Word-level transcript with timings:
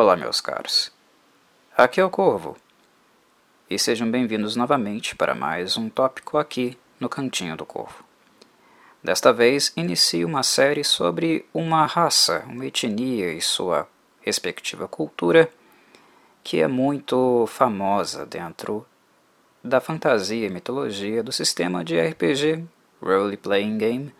Olá, 0.00 0.14
meus 0.14 0.40
caros. 0.40 0.92
Aqui 1.76 2.00
é 2.00 2.04
o 2.04 2.08
Corvo. 2.08 2.56
E 3.68 3.76
sejam 3.80 4.08
bem-vindos 4.08 4.54
novamente 4.54 5.16
para 5.16 5.34
mais 5.34 5.76
um 5.76 5.88
tópico 5.88 6.38
aqui 6.38 6.78
no 7.00 7.08
Cantinho 7.08 7.56
do 7.56 7.66
Corvo. 7.66 8.04
Desta 9.02 9.32
vez, 9.32 9.72
inicio 9.76 10.28
uma 10.28 10.44
série 10.44 10.84
sobre 10.84 11.44
uma 11.52 11.84
raça, 11.84 12.44
uma 12.46 12.64
etnia 12.64 13.32
e 13.32 13.40
sua 13.40 13.88
respectiva 14.20 14.86
cultura 14.86 15.50
que 16.44 16.60
é 16.60 16.68
muito 16.68 17.44
famosa 17.48 18.24
dentro 18.24 18.86
da 19.64 19.80
fantasia 19.80 20.46
e 20.46 20.48
mitologia 20.48 21.24
do 21.24 21.32
sistema 21.32 21.84
de 21.84 22.00
RPG 22.00 22.64
Role 23.02 23.36
Playing 23.36 23.78
Game 23.78 24.14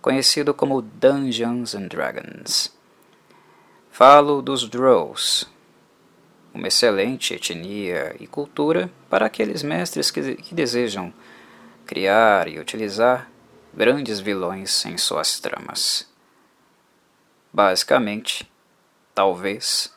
conhecido 0.00 0.54
como 0.54 0.80
Dungeons 0.80 1.74
and 1.74 1.88
Dragons. 1.88 2.74
Falo 3.96 4.42
dos 4.42 4.68
Drows, 4.68 5.48
uma 6.52 6.66
excelente 6.66 7.32
etnia 7.32 8.16
e 8.18 8.26
cultura 8.26 8.90
para 9.08 9.26
aqueles 9.26 9.62
mestres 9.62 10.10
que, 10.10 10.34
que 10.34 10.52
desejam 10.52 11.14
criar 11.86 12.48
e 12.48 12.58
utilizar 12.58 13.30
grandes 13.72 14.18
vilões 14.18 14.84
em 14.84 14.98
suas 14.98 15.38
tramas. 15.38 16.12
Basicamente, 17.52 18.50
talvez, 19.14 19.94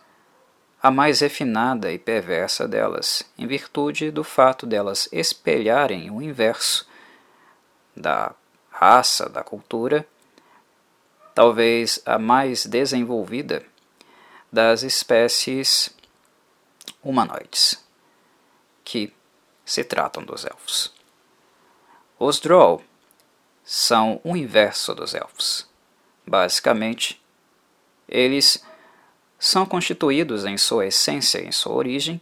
a 0.80 0.92
mais 0.92 1.22
refinada 1.22 1.92
e 1.92 1.98
perversa 1.98 2.68
delas, 2.68 3.23
em 3.36 3.48
virtude 3.48 4.12
do 4.12 4.23
fato 4.23 4.68
delas 4.68 5.09
espelharem 5.12 6.12
o 6.12 6.22
inverso 6.22 6.88
da 7.95 8.36
raça, 8.70 9.28
da 9.28 9.42
cultura, 9.42 10.08
talvez 11.34 12.00
a 12.06 12.20
mais 12.20 12.64
desenvolvida 12.64 13.66
das 14.52 14.84
espécies 14.84 15.90
humanoides, 17.03 17.84
que 18.84 19.14
se 19.66 19.84
tratam 19.84 20.23
dos 20.23 20.45
elfos. 20.45 20.94
Os 22.20 22.40
Drow 22.40 22.81
são 23.64 24.20
o 24.23 24.36
inverso 24.36 24.95
dos 24.95 25.14
elfos. 25.14 25.68
Basicamente, 26.25 27.22
eles 28.08 28.64
são 29.38 29.66
constituídos 29.66 30.45
em 30.45 30.58
sua 30.58 30.88
essência, 30.88 31.40
em 31.40 31.52
sua 31.52 31.73
origem, 31.73 32.20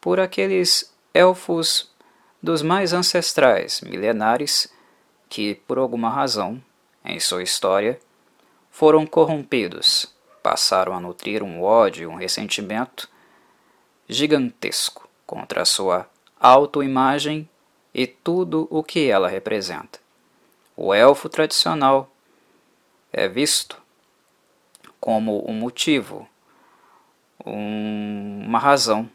por 0.00 0.18
aqueles 0.18 0.92
elfos 1.14 1.90
dos 2.42 2.62
mais 2.62 2.92
ancestrais, 2.92 3.80
milenares, 3.80 4.72
que, 5.28 5.54
por 5.66 5.78
alguma 5.78 6.10
razão, 6.10 6.62
em 7.04 7.20
sua 7.20 7.42
história, 7.42 8.00
foram 8.70 9.06
corrompidos, 9.06 10.12
passaram 10.42 10.94
a 10.94 11.00
nutrir 11.00 11.42
um 11.42 11.62
ódio, 11.62 12.10
um 12.10 12.16
ressentimento 12.16 13.08
gigantesco 14.08 15.08
contra 15.26 15.62
a 15.62 15.64
sua 15.64 16.08
autoimagem 16.38 17.48
e 17.94 18.06
tudo 18.06 18.66
o 18.70 18.82
que 18.82 19.08
ela 19.08 19.28
representa. 19.28 19.98
O 20.76 20.94
elfo 20.94 21.28
tradicional 21.28 22.10
é 23.12 23.28
visto 23.28 23.76
como 25.00 25.48
um 25.48 25.54
motivo, 25.54 26.28
um, 27.44 28.42
uma 28.46 28.58
razão 28.58 29.10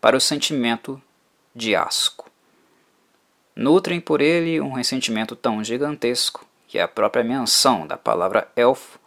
para 0.00 0.16
o 0.16 0.20
sentimento 0.20 1.00
de 1.54 1.74
asco 1.74 2.28
nutrem 3.58 4.00
por 4.00 4.20
ele 4.20 4.60
um 4.60 4.70
ressentimento 4.70 5.34
tão 5.34 5.64
gigantesco 5.64 6.46
que 6.68 6.78
a 6.78 6.86
própria 6.86 7.24
menção 7.24 7.88
da 7.88 7.96
palavra 7.96 8.46
elfo 8.54 9.00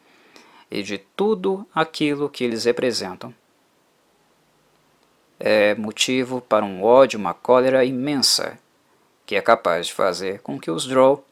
e 0.71 0.81
de 0.81 0.97
tudo 0.97 1.67
aquilo 1.75 2.29
que 2.29 2.45
eles 2.45 2.63
representam 2.63 3.33
é 5.37 5.75
motivo 5.75 6.39
para 6.39 6.63
um 6.63 6.83
ódio, 6.83 7.19
uma 7.19 7.33
cólera 7.33 7.83
imensa 7.83 8.57
que 9.25 9.35
é 9.35 9.41
capaz 9.41 9.87
de 9.87 9.93
fazer 9.93 10.39
com 10.41 10.59
que 10.59 10.69
os 10.69 10.85
Drow 10.85 11.25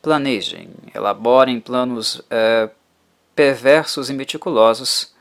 planejem, 0.00 0.70
elaborem 0.94 1.60
planos 1.60 2.22
é, 2.30 2.70
perversos 3.34 4.08
e 4.08 4.14
meticulosos 4.14 5.12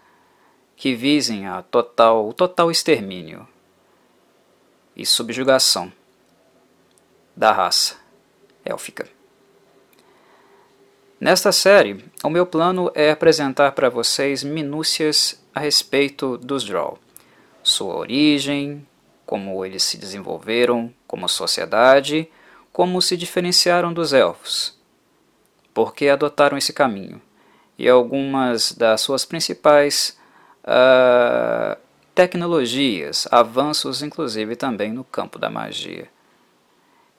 que 0.75 0.93
visem 0.93 1.47
a 1.47 1.63
total, 1.63 2.27
o 2.27 2.33
total 2.33 2.69
extermínio 2.69 3.47
e 4.95 5.05
subjugação 5.05 5.91
da 7.35 7.51
raça 7.51 7.97
élfica. 8.63 9.14
Nesta 11.19 11.53
série, 11.53 12.03
o 12.23 12.29
meu 12.29 12.45
plano 12.45 12.91
é 12.93 13.09
apresentar 13.09 13.71
para 13.71 13.89
vocês 13.89 14.43
minúcias 14.43 15.41
a 15.53 15.61
respeito 15.61 16.37
dos 16.37 16.65
Drow, 16.65 16.99
sua 17.63 17.95
origem, 17.95 18.85
como 19.25 19.63
eles 19.63 19.81
se 19.83 19.97
desenvolveram 19.97 20.93
como 21.07 21.29
sociedade, 21.29 22.29
como 22.71 23.01
se 23.01 23.15
diferenciaram 23.15 23.93
dos 23.93 24.11
elfos, 24.11 24.77
por 25.73 25.95
que 25.95 26.09
adotaram 26.09 26.57
esse 26.57 26.73
caminho, 26.73 27.21
e 27.77 27.87
algumas 27.87 28.73
das 28.73 28.99
suas 28.99 29.23
principais 29.23 30.17
uh, 30.65 31.79
tecnologias, 32.13 33.25
avanços 33.31 34.03
inclusive 34.03 34.57
também 34.57 34.91
no 34.91 35.05
campo 35.05 35.39
da 35.39 35.49
magia. 35.49 36.09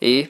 E, 0.02 0.28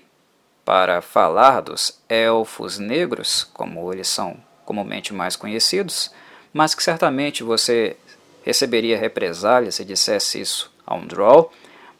para 0.67 1.01
falar 1.01 1.61
dos 1.61 2.03
elfos 2.09 2.77
negros, 2.77 3.45
como 3.55 3.93
eles 3.93 4.09
são 4.09 4.37
comumente 4.65 5.15
mais 5.15 5.37
conhecidos, 5.37 6.11
mas 6.53 6.75
que 6.75 6.83
certamente 6.83 7.45
você 7.45 7.97
receberia 8.43 8.99
represália 8.99 9.71
se 9.71 9.85
dissesse 9.85 10.41
isso 10.41 10.75
a 10.85 10.97
um 10.97 11.07
Drow, 11.07 11.53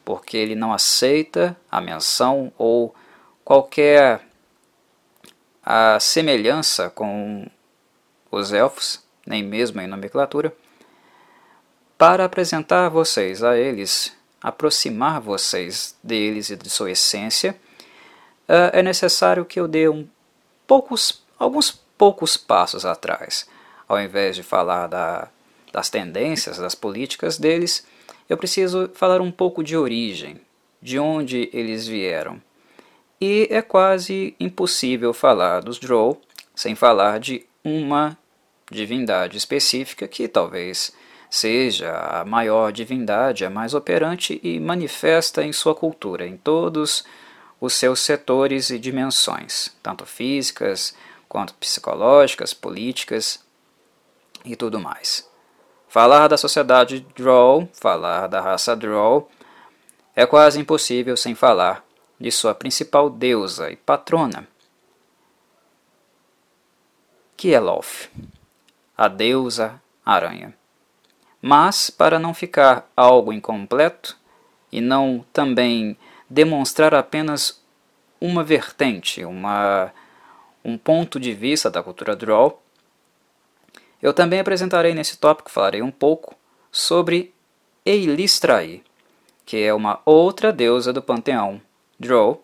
porque 0.03 0.35
ele 0.35 0.53
não 0.53 0.73
aceita 0.73 1.55
a 1.71 1.79
menção 1.79 2.51
ou 2.57 2.93
qualquer 3.45 4.19
a 5.63 5.97
semelhança 6.01 6.89
com 6.89 7.47
os 8.29 8.51
elfos, 8.51 9.01
nem 9.25 9.43
mesmo 9.43 9.79
em 9.79 9.87
nomenclatura, 9.87 10.53
para 11.97 12.25
apresentar 12.25 12.89
vocês 12.89 13.43
a 13.43 13.57
eles 13.57 14.13
aproximar 14.41 15.21
vocês 15.21 15.95
deles 16.03 16.49
e 16.49 16.57
de 16.57 16.69
sua 16.69 16.91
essência, 16.91 17.57
é 18.47 18.81
necessário 18.81 19.45
que 19.45 19.59
eu 19.59 19.67
dê 19.67 19.89
um 19.89 20.07
poucos, 20.65 21.23
alguns 21.37 21.71
poucos 21.97 22.37
passos 22.37 22.85
atrás. 22.85 23.47
Ao 23.87 23.99
invés 23.99 24.35
de 24.35 24.43
falar 24.43 24.87
da, 24.87 25.29
das 25.71 25.89
tendências, 25.89 26.57
das 26.57 26.75
políticas 26.75 27.37
deles, 27.37 27.85
eu 28.29 28.37
preciso 28.37 28.89
falar 28.93 29.21
um 29.21 29.31
pouco 29.31 29.63
de 29.63 29.75
origem, 29.75 30.39
de 30.81 30.99
onde 30.99 31.49
eles 31.53 31.87
vieram. 31.87 32.41
E 33.19 33.47
é 33.49 33.61
quase 33.61 34.35
impossível 34.39 35.13
falar 35.13 35.61
dos 35.61 35.79
Drow 35.79 36.21
sem 36.53 36.75
falar 36.75 37.19
de 37.19 37.45
uma 37.63 38.17
divindade 38.71 39.37
específica 39.37 40.07
que 40.07 40.27
talvez 40.27 40.93
seja 41.29 41.91
a 41.91 42.25
maior 42.25 42.71
divindade, 42.71 43.45
a 43.45 43.49
mais 43.49 43.73
operante 43.73 44.39
e 44.43 44.59
manifesta 44.59 45.43
em 45.43 45.51
sua 45.51 45.75
cultura, 45.75 46.25
em 46.25 46.37
todos 46.37 46.99
os 46.99 47.26
seus 47.69 47.99
setores 48.01 48.69
e 48.69 48.77
dimensões, 48.77 49.75
tanto 49.81 50.05
físicas 50.05 50.95
quanto 51.27 51.53
psicológicas, 51.55 52.53
políticas 52.53 53.43
e 54.45 54.55
tudo 54.55 54.79
mais. 54.79 55.27
Falar 55.87 56.27
da 56.27 56.37
sociedade 56.37 56.99
Drow, 57.15 57.67
falar 57.73 58.27
da 58.27 58.39
raça 58.39 58.75
Drow, 58.75 59.29
é 60.15 60.25
quase 60.25 60.59
impossível 60.59 61.17
sem 61.17 61.33
falar 61.33 61.83
de 62.19 62.31
sua 62.31 62.53
principal 62.53 63.09
deusa 63.09 63.71
e 63.71 63.75
patrona, 63.75 64.47
que 67.35 67.53
é 67.53 67.59
Loth, 67.59 68.09
a 68.97 69.07
deusa 69.07 69.81
aranha. 70.05 70.53
Mas, 71.39 71.89
para 71.89 72.17
não 72.17 72.33
ficar 72.33 72.89
algo 72.97 73.31
incompleto 73.31 74.17
e 74.71 74.81
não 74.81 75.23
também 75.31 75.95
demonstrar 76.29 76.93
apenas 76.93 77.61
uma 78.19 78.43
vertente, 78.43 79.23
uma, 79.23 79.91
um 80.63 80.77
ponto 80.77 81.19
de 81.19 81.33
vista 81.33 81.69
da 81.69 81.83
cultura 81.83 82.15
Drow, 82.15 82.61
eu 84.01 84.13
também 84.13 84.39
apresentarei 84.39 84.93
nesse 84.93 85.17
tópico, 85.17 85.51
falarei 85.51 85.81
um 85.81 85.91
pouco 85.91 86.35
sobre 86.71 87.33
Eilistraí, 87.85 88.83
que 89.45 89.63
é 89.63 89.73
uma 89.73 90.01
outra 90.05 90.51
deusa 90.51 90.91
do 90.91 91.01
panteão 91.01 91.61
Drow, 91.99 92.43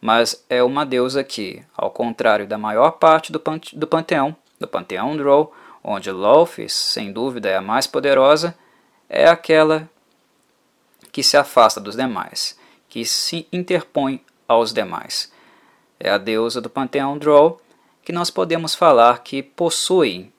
mas 0.00 0.44
é 0.50 0.62
uma 0.62 0.84
deusa 0.84 1.22
que, 1.22 1.64
ao 1.76 1.90
contrário 1.90 2.46
da 2.46 2.58
maior 2.58 2.92
parte 2.92 3.30
do, 3.30 3.38
pante 3.38 3.78
do 3.78 3.86
panteão, 3.86 4.36
do 4.58 4.66
panteão 4.66 5.16
Drow, 5.16 5.54
onde 5.82 6.10
Lofis, 6.10 6.72
sem 6.72 7.12
dúvida, 7.12 7.48
é 7.48 7.56
a 7.56 7.62
mais 7.62 7.86
poderosa, 7.86 8.54
é 9.08 9.28
aquela 9.28 9.88
que 11.10 11.22
se 11.22 11.36
afasta 11.36 11.80
dos 11.80 11.96
demais, 11.96 12.58
que 12.92 13.06
se 13.06 13.48
interpõe 13.50 14.22
aos 14.46 14.70
demais. 14.70 15.32
É 15.98 16.10
a 16.10 16.18
deusa 16.18 16.60
do 16.60 16.68
panteão 16.68 17.16
Drow, 17.16 17.58
que 18.04 18.12
nós 18.12 18.28
podemos 18.28 18.74
falar 18.74 19.22
que 19.22 19.42
possui 19.42 20.30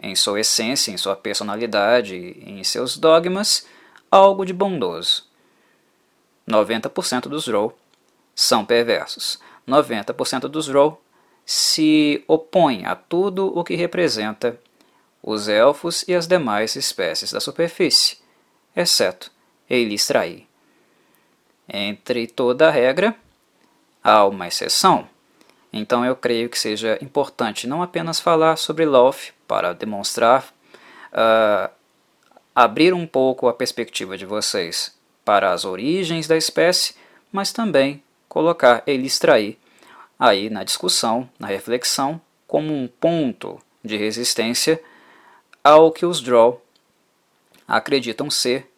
em 0.00 0.14
sua 0.14 0.38
essência, 0.38 0.92
em 0.92 0.96
sua 0.96 1.16
personalidade, 1.16 2.14
em 2.14 2.62
seus 2.62 2.96
dogmas, 2.96 3.66
algo 4.08 4.46
de 4.46 4.52
bondoso. 4.52 5.24
90% 6.48 7.22
dos 7.22 7.46
Drow 7.46 7.76
são 8.36 8.64
perversos. 8.64 9.40
90% 9.66 10.42
dos 10.42 10.66
Drow 10.66 11.02
se 11.44 12.22
opõem 12.28 12.86
a 12.86 12.94
tudo 12.94 13.48
o 13.48 13.64
que 13.64 13.74
representa 13.74 14.56
os 15.20 15.48
elfos 15.48 16.04
e 16.06 16.14
as 16.14 16.28
demais 16.28 16.76
espécies 16.76 17.32
da 17.32 17.40
superfície, 17.40 18.18
exceto 18.76 19.32
Eilistraí. 19.68 20.45
Entre 21.68 22.26
toda 22.26 22.70
regra, 22.70 23.14
há 24.02 24.24
uma 24.24 24.46
exceção. 24.46 25.08
Então 25.72 26.04
eu 26.04 26.14
creio 26.14 26.48
que 26.48 26.58
seja 26.58 26.98
importante 27.02 27.66
não 27.66 27.82
apenas 27.82 28.20
falar 28.20 28.56
sobre 28.56 28.84
Loth 28.84 29.32
para 29.46 29.72
demonstrar, 29.72 30.52
uh, 31.12 31.70
abrir 32.54 32.94
um 32.94 33.06
pouco 33.06 33.48
a 33.48 33.52
perspectiva 33.52 34.16
de 34.16 34.24
vocês 34.24 34.96
para 35.24 35.52
as 35.52 35.64
origens 35.64 36.26
da 36.26 36.36
espécie, 36.36 36.94
mas 37.32 37.52
também 37.52 38.02
colocar 38.28 38.82
Elistraí 38.86 39.58
aí 40.18 40.48
na 40.48 40.64
discussão, 40.64 41.28
na 41.38 41.46
reflexão, 41.46 42.20
como 42.46 42.72
um 42.72 42.86
ponto 42.86 43.60
de 43.84 43.96
resistência 43.96 44.80
ao 45.62 45.90
que 45.90 46.06
os 46.06 46.20
Drow 46.20 46.62
acreditam 47.66 48.30
ser 48.30 48.70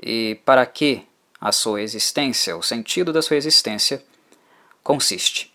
e 0.00 0.38
para 0.44 0.64
que 0.66 1.06
a 1.42 1.50
sua 1.50 1.82
existência, 1.82 2.56
o 2.56 2.62
sentido 2.62 3.12
da 3.12 3.20
sua 3.20 3.36
existência, 3.36 4.00
consiste. 4.80 5.52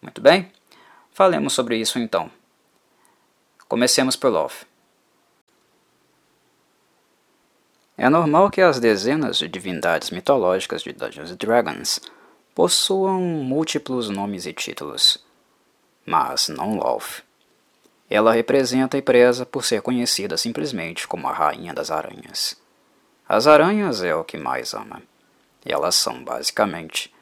Muito 0.00 0.20
bem? 0.20 0.52
Falemos 1.12 1.54
sobre 1.54 1.76
isso 1.76 1.98
então. 1.98 2.30
Comecemos 3.66 4.14
por 4.14 4.30
Love. 4.30 4.54
É 7.98 8.08
normal 8.08 8.48
que 8.48 8.60
as 8.60 8.78
dezenas 8.78 9.38
de 9.38 9.48
divindades 9.48 10.10
mitológicas 10.10 10.82
de 10.82 10.92
Dungeons 10.92 11.34
Dragons 11.36 11.98
possuam 12.54 13.20
múltiplos 13.20 14.08
nomes 14.08 14.46
e 14.46 14.52
títulos, 14.52 15.18
mas 16.06 16.46
não 16.46 16.76
Love. 16.76 17.22
Ela 18.08 18.32
representa 18.32 18.96
e 18.96 19.02
preza 19.02 19.44
por 19.44 19.64
ser 19.64 19.82
conhecida 19.82 20.36
simplesmente 20.36 21.08
como 21.08 21.26
a 21.26 21.32
Rainha 21.32 21.74
das 21.74 21.90
Aranhas. 21.90 22.61
As 23.28 23.46
aranhas 23.46 24.02
é 24.02 24.14
o 24.14 24.24
que 24.24 24.36
mais 24.36 24.74
ama. 24.74 25.02
E 25.64 25.72
elas 25.72 25.94
são, 25.94 26.22
basicamente, 26.24 27.14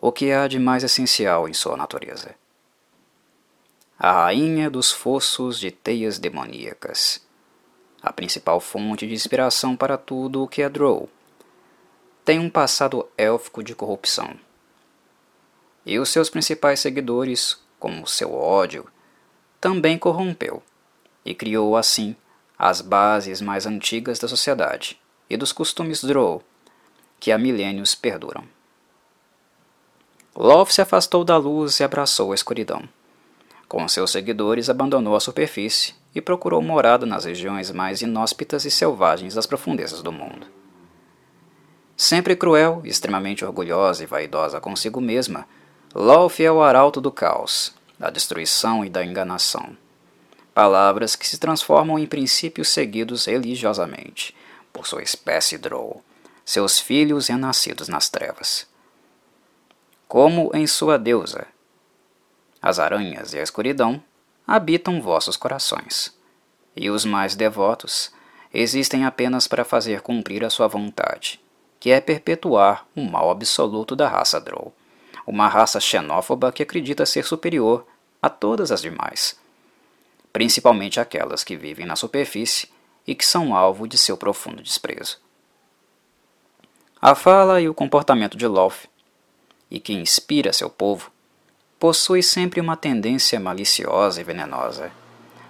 o 0.00 0.12
que 0.12 0.30
há 0.30 0.46
de 0.46 0.58
mais 0.58 0.84
essencial 0.84 1.48
em 1.48 1.52
sua 1.52 1.76
natureza. 1.76 2.34
A 3.98 4.12
rainha 4.12 4.70
dos 4.70 4.92
fossos 4.92 5.58
de 5.58 5.72
teias 5.72 6.18
demoníacas. 6.18 7.20
A 8.00 8.12
principal 8.12 8.60
fonte 8.60 9.06
de 9.06 9.14
inspiração 9.14 9.76
para 9.76 9.98
tudo 9.98 10.44
o 10.44 10.48
que 10.48 10.62
é 10.62 10.68
Drow. 10.68 11.08
Tem 12.24 12.38
um 12.38 12.48
passado 12.48 13.08
élfico 13.18 13.62
de 13.62 13.74
corrupção. 13.74 14.38
E 15.84 15.98
os 15.98 16.10
seus 16.10 16.30
principais 16.30 16.78
seguidores, 16.78 17.60
como 17.80 18.06
seu 18.06 18.32
ódio, 18.32 18.86
também 19.60 19.98
corrompeu 19.98 20.62
e 21.24 21.34
criou 21.34 21.76
assim 21.76 22.14
as 22.56 22.80
bases 22.80 23.40
mais 23.40 23.66
antigas 23.66 24.20
da 24.20 24.28
sociedade 24.28 25.00
e 25.28 25.36
dos 25.36 25.52
costumes 25.52 26.02
Drow, 26.02 26.42
que 27.20 27.32
há 27.32 27.38
milênios 27.38 27.94
perduram. 27.94 28.44
Love 30.34 30.72
se 30.72 30.80
afastou 30.80 31.24
da 31.24 31.36
luz 31.36 31.80
e 31.80 31.84
abraçou 31.84 32.32
a 32.32 32.34
escuridão. 32.34 32.88
Com 33.66 33.86
seus 33.88 34.12
seguidores, 34.12 34.70
abandonou 34.70 35.16
a 35.16 35.20
superfície 35.20 35.94
e 36.14 36.20
procurou 36.20 36.62
morada 36.62 37.04
nas 37.04 37.24
regiões 37.24 37.70
mais 37.70 38.00
inóspitas 38.02 38.64
e 38.64 38.70
selvagens 38.70 39.34
das 39.34 39.46
profundezas 39.46 40.00
do 40.00 40.12
mundo. 40.12 40.46
Sempre 41.96 42.36
cruel, 42.36 42.80
extremamente 42.84 43.44
orgulhosa 43.44 44.04
e 44.04 44.06
vaidosa 44.06 44.60
consigo 44.60 45.00
mesma, 45.00 45.46
Lolf 45.94 46.38
é 46.38 46.50
o 46.50 46.62
arauto 46.62 47.00
do 47.00 47.10
caos, 47.10 47.74
da 47.98 48.08
destruição 48.08 48.84
e 48.84 48.88
da 48.88 49.04
enganação. 49.04 49.76
Palavras 50.54 51.16
que 51.16 51.26
se 51.26 51.38
transformam 51.38 51.98
em 51.98 52.06
princípios 52.06 52.68
seguidos 52.68 53.26
religiosamente, 53.26 54.34
por 54.72 54.86
sua 54.86 55.02
espécie 55.02 55.58
Drow, 55.58 56.02
seus 56.44 56.78
filhos 56.78 57.28
renascidos 57.28 57.88
nas 57.88 58.08
trevas. 58.08 58.66
Como 60.06 60.50
em 60.54 60.66
sua 60.66 60.98
deusa, 60.98 61.46
as 62.60 62.78
aranhas 62.78 63.34
e 63.34 63.38
a 63.38 63.42
escuridão 63.42 64.02
habitam 64.46 65.02
vossos 65.02 65.36
corações, 65.36 66.16
e 66.74 66.88
os 66.88 67.04
mais 67.04 67.36
devotos 67.36 68.10
existem 68.52 69.04
apenas 69.04 69.46
para 69.46 69.64
fazer 69.64 70.00
cumprir 70.00 70.44
a 70.44 70.50
sua 70.50 70.66
vontade, 70.66 71.40
que 71.78 71.90
é 71.90 72.00
perpetuar 72.00 72.86
o 72.96 73.02
mal 73.02 73.30
absoluto 73.30 73.94
da 73.94 74.08
raça 74.08 74.40
Drow, 74.40 74.72
uma 75.26 75.48
raça 75.48 75.78
xenófoba 75.78 76.50
que 76.50 76.62
acredita 76.62 77.04
ser 77.04 77.24
superior 77.24 77.86
a 78.22 78.30
todas 78.30 78.72
as 78.72 78.80
demais, 78.80 79.38
principalmente 80.32 80.98
aquelas 80.98 81.44
que 81.44 81.56
vivem 81.56 81.84
na 81.84 81.96
superfície 81.96 82.70
e 83.08 83.14
que 83.14 83.24
são 83.24 83.56
alvo 83.56 83.88
de 83.88 83.96
seu 83.96 84.18
profundo 84.18 84.62
desprezo. 84.62 85.16
A 87.00 87.14
fala 87.14 87.58
e 87.58 87.66
o 87.66 87.72
comportamento 87.72 88.36
de 88.36 88.46
Loth, 88.46 88.86
e 89.70 89.80
que 89.80 89.94
inspira 89.94 90.52
seu 90.52 90.68
povo, 90.68 91.10
possui 91.80 92.22
sempre 92.22 92.60
uma 92.60 92.76
tendência 92.76 93.40
maliciosa 93.40 94.20
e 94.20 94.24
venenosa, 94.24 94.92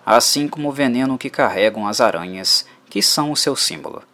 assim 0.07 0.47
como 0.47 0.69
o 0.69 0.73
veneno 0.73 1.19
que 1.19 1.29
carregam 1.29 1.89
as 1.89 2.01
aranhas, 2.01 2.65
que 2.89 3.03
são 3.03 3.33
o 3.33 3.37
seu 3.37 3.57
símbolo. 3.57 4.05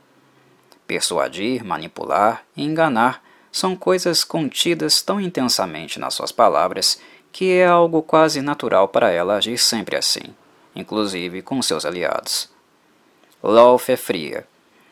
Persuadir, 0.86 1.62
manipular 1.62 2.44
e 2.56 2.64
enganar 2.64 3.22
são 3.52 3.76
coisas 3.76 4.24
contidas 4.24 5.02
tão 5.02 5.20
intensamente 5.20 6.00
nas 6.00 6.14
suas 6.14 6.32
palavras 6.32 6.98
que 7.30 7.52
é 7.52 7.66
algo 7.66 8.00
quase 8.00 8.40
natural 8.40 8.88
para 8.88 9.10
ela 9.10 9.36
agir 9.36 9.58
sempre 9.58 9.96
assim, 9.96 10.34
inclusive 10.74 11.42
com 11.42 11.60
seus 11.60 11.84
aliados. 11.84 12.53
Lolf 13.46 13.90
é 13.90 13.96
fria, 13.96 14.48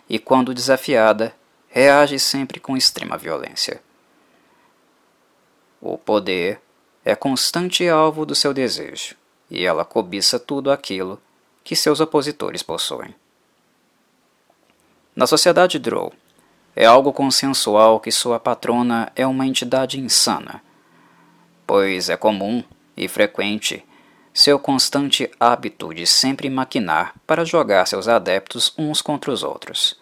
e 0.06 0.18
quando 0.18 0.52
desafiada, 0.52 1.34
reage 1.68 2.18
sempre 2.18 2.60
com 2.60 2.76
extrema 2.76 3.16
violência. 3.16 3.82
O 5.80 5.96
poder 5.96 6.60
é 7.02 7.16
constante 7.16 7.88
alvo 7.88 8.26
do 8.26 8.34
seu 8.34 8.52
desejo, 8.52 9.16
e 9.50 9.64
ela 9.64 9.86
cobiça 9.86 10.38
tudo 10.38 10.70
aquilo 10.70 11.18
que 11.64 11.74
seus 11.74 11.98
opositores 11.98 12.62
possuem. 12.62 13.14
Na 15.16 15.26
sociedade 15.26 15.78
Drow, 15.78 16.12
é 16.76 16.84
algo 16.84 17.10
consensual 17.10 18.00
que 18.00 18.12
sua 18.12 18.38
patrona 18.38 19.10
é 19.16 19.26
uma 19.26 19.46
entidade 19.46 19.98
insana, 19.98 20.62
pois 21.66 22.10
é 22.10 22.18
comum 22.18 22.62
e 22.94 23.08
frequente 23.08 23.82
seu 24.32 24.58
constante 24.58 25.30
hábito 25.38 25.92
de 25.92 26.06
sempre 26.06 26.48
maquinar 26.48 27.14
para 27.26 27.44
jogar 27.44 27.86
seus 27.86 28.08
adeptos 28.08 28.72
uns 28.78 29.02
contra 29.02 29.30
os 29.30 29.42
outros. 29.42 30.00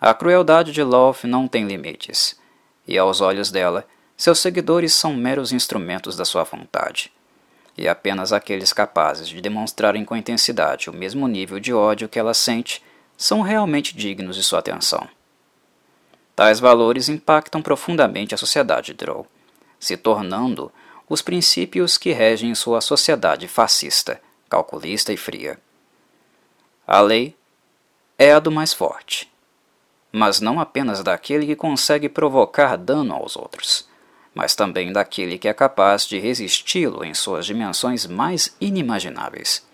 A 0.00 0.14
crueldade 0.14 0.70
de 0.70 0.82
Love 0.82 1.26
não 1.26 1.48
tem 1.48 1.66
limites, 1.66 2.38
e 2.86 2.96
aos 2.96 3.20
olhos 3.20 3.50
dela, 3.50 3.86
seus 4.16 4.38
seguidores 4.38 4.92
são 4.92 5.14
meros 5.14 5.52
instrumentos 5.52 6.16
da 6.16 6.24
sua 6.24 6.44
vontade, 6.44 7.10
e 7.76 7.88
apenas 7.88 8.32
aqueles 8.32 8.72
capazes 8.72 9.28
de 9.28 9.40
demonstrarem 9.40 10.04
com 10.04 10.16
intensidade 10.16 10.88
o 10.88 10.92
mesmo 10.92 11.26
nível 11.26 11.58
de 11.58 11.72
ódio 11.72 12.08
que 12.08 12.18
ela 12.18 12.34
sente 12.34 12.82
são 13.16 13.40
realmente 13.40 13.96
dignos 13.96 14.36
de 14.36 14.44
sua 14.44 14.60
atenção. 14.60 15.08
Tais 16.36 16.60
valores 16.60 17.08
impactam 17.08 17.62
profundamente 17.62 18.34
a 18.34 18.38
sociedade 18.38 18.94
Drow, 18.94 19.26
se 19.78 19.96
tornando 19.96 20.70
os 21.14 21.22
princípios 21.22 21.96
que 21.96 22.10
regem 22.10 22.52
sua 22.56 22.80
sociedade 22.80 23.46
fascista, 23.46 24.20
calculista 24.50 25.12
e 25.12 25.16
fria. 25.16 25.60
A 26.84 27.00
lei 27.00 27.36
é 28.18 28.32
a 28.32 28.40
do 28.40 28.50
mais 28.50 28.72
forte, 28.72 29.32
mas 30.10 30.40
não 30.40 30.58
apenas 30.58 31.04
daquele 31.04 31.46
que 31.46 31.54
consegue 31.54 32.08
provocar 32.08 32.76
dano 32.76 33.14
aos 33.14 33.36
outros, 33.36 33.88
mas 34.34 34.56
também 34.56 34.92
daquele 34.92 35.38
que 35.38 35.46
é 35.46 35.54
capaz 35.54 36.04
de 36.04 36.18
resisti-lo 36.18 37.04
em 37.04 37.14
suas 37.14 37.46
dimensões 37.46 38.06
mais 38.06 38.54
inimagináveis. 38.60 39.64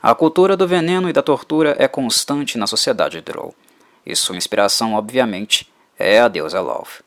A 0.00 0.14
cultura 0.14 0.56
do 0.56 0.66
veneno 0.66 1.10
e 1.10 1.12
da 1.12 1.22
tortura 1.22 1.74
é 1.76 1.88
constante 1.88 2.56
na 2.56 2.68
sociedade 2.68 3.20
Drow, 3.20 3.52
e 4.06 4.14
sua 4.14 4.36
inspiração, 4.36 4.94
obviamente, 4.94 5.68
é 5.98 6.20
a 6.20 6.28
deusa 6.28 6.60
Love. 6.60 7.02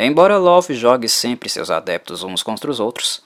Embora 0.00 0.38
Love 0.38 0.74
jogue 0.74 1.08
sempre 1.08 1.48
seus 1.48 1.72
adeptos 1.72 2.22
uns 2.22 2.40
contra 2.40 2.70
os 2.70 2.78
outros, 2.78 3.20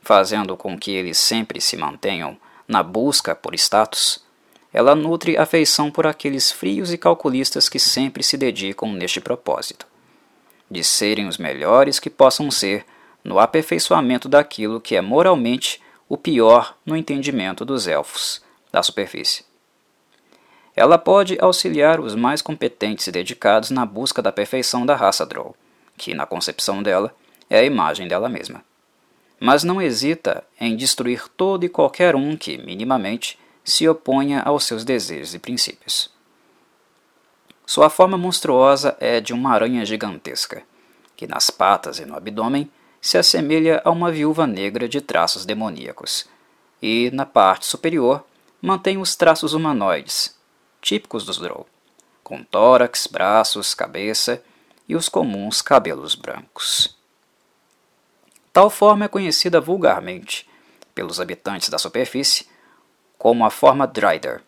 fazendo 0.00 0.56
com 0.56 0.78
que 0.78 0.90
eles 0.90 1.18
sempre 1.18 1.60
se 1.60 1.76
mantenham 1.76 2.38
na 2.66 2.82
busca 2.82 3.34
por 3.34 3.54
status, 3.54 4.24
ela 4.72 4.94
nutre 4.94 5.36
afeição 5.36 5.90
por 5.90 6.06
aqueles 6.06 6.50
frios 6.50 6.90
e 6.94 6.96
calculistas 6.96 7.68
que 7.68 7.78
sempre 7.78 8.22
se 8.22 8.38
dedicam 8.38 8.90
neste 8.90 9.20
propósito, 9.20 9.86
de 10.70 10.82
serem 10.82 11.28
os 11.28 11.36
melhores 11.36 11.98
que 12.00 12.08
possam 12.08 12.50
ser 12.50 12.86
no 13.22 13.38
aperfeiçoamento 13.38 14.26
daquilo 14.26 14.80
que 14.80 14.96
é 14.96 15.02
moralmente 15.02 15.78
o 16.08 16.16
pior 16.16 16.74
no 16.86 16.96
entendimento 16.96 17.66
dos 17.66 17.86
elfos 17.86 18.42
da 18.72 18.82
superfície. 18.82 19.44
Ela 20.74 20.96
pode 20.96 21.36
auxiliar 21.38 22.00
os 22.00 22.14
mais 22.14 22.40
competentes 22.40 23.08
e 23.08 23.12
dedicados 23.12 23.70
na 23.70 23.84
busca 23.84 24.22
da 24.22 24.32
perfeição 24.32 24.86
da 24.86 24.96
raça 24.96 25.26
Drow, 25.26 25.54
que, 25.96 26.14
na 26.14 26.26
concepção 26.26 26.82
dela, 26.82 27.14
é 27.48 27.58
a 27.58 27.64
imagem 27.64 28.08
dela 28.08 28.28
mesma. 28.28 28.64
Mas 29.38 29.64
não 29.64 29.80
hesita 29.80 30.44
em 30.60 30.76
destruir 30.76 31.28
todo 31.36 31.64
e 31.64 31.68
qualquer 31.68 32.16
um 32.16 32.36
que, 32.36 32.58
minimamente, 32.58 33.38
se 33.64 33.88
oponha 33.88 34.42
aos 34.42 34.64
seus 34.64 34.84
desejos 34.84 35.34
e 35.34 35.38
princípios. 35.38 36.10
Sua 37.66 37.88
forma 37.88 38.18
monstruosa 38.18 38.96
é 39.00 39.20
de 39.20 39.32
uma 39.32 39.52
aranha 39.52 39.84
gigantesca, 39.84 40.62
que 41.16 41.26
nas 41.26 41.48
patas 41.48 41.98
e 41.98 42.04
no 42.04 42.14
abdômen 42.14 42.70
se 43.00 43.16
assemelha 43.16 43.80
a 43.84 43.90
uma 43.90 44.10
viúva 44.10 44.46
negra 44.46 44.88
de 44.88 45.00
traços 45.00 45.44
demoníacos, 45.44 46.26
e, 46.80 47.10
na 47.12 47.24
parte 47.24 47.66
superior, 47.66 48.24
mantém 48.60 48.98
os 48.98 49.16
traços 49.16 49.54
humanoides, 49.54 50.38
típicos 50.80 51.24
dos 51.24 51.38
Drow, 51.38 51.66
com 52.22 52.42
tórax, 52.42 53.06
braços, 53.06 53.74
cabeça 53.74 54.42
e 54.88 54.94
os 54.94 55.08
comuns 55.08 55.62
cabelos 55.62 56.14
brancos. 56.14 56.96
Tal 58.52 58.70
forma 58.70 59.06
é 59.06 59.08
conhecida 59.08 59.60
vulgarmente 59.60 60.48
pelos 60.94 61.20
habitantes 61.20 61.68
da 61.68 61.78
superfície 61.78 62.46
como 63.18 63.44
a 63.44 63.50
forma 63.50 63.86
Dryder. 63.86 64.42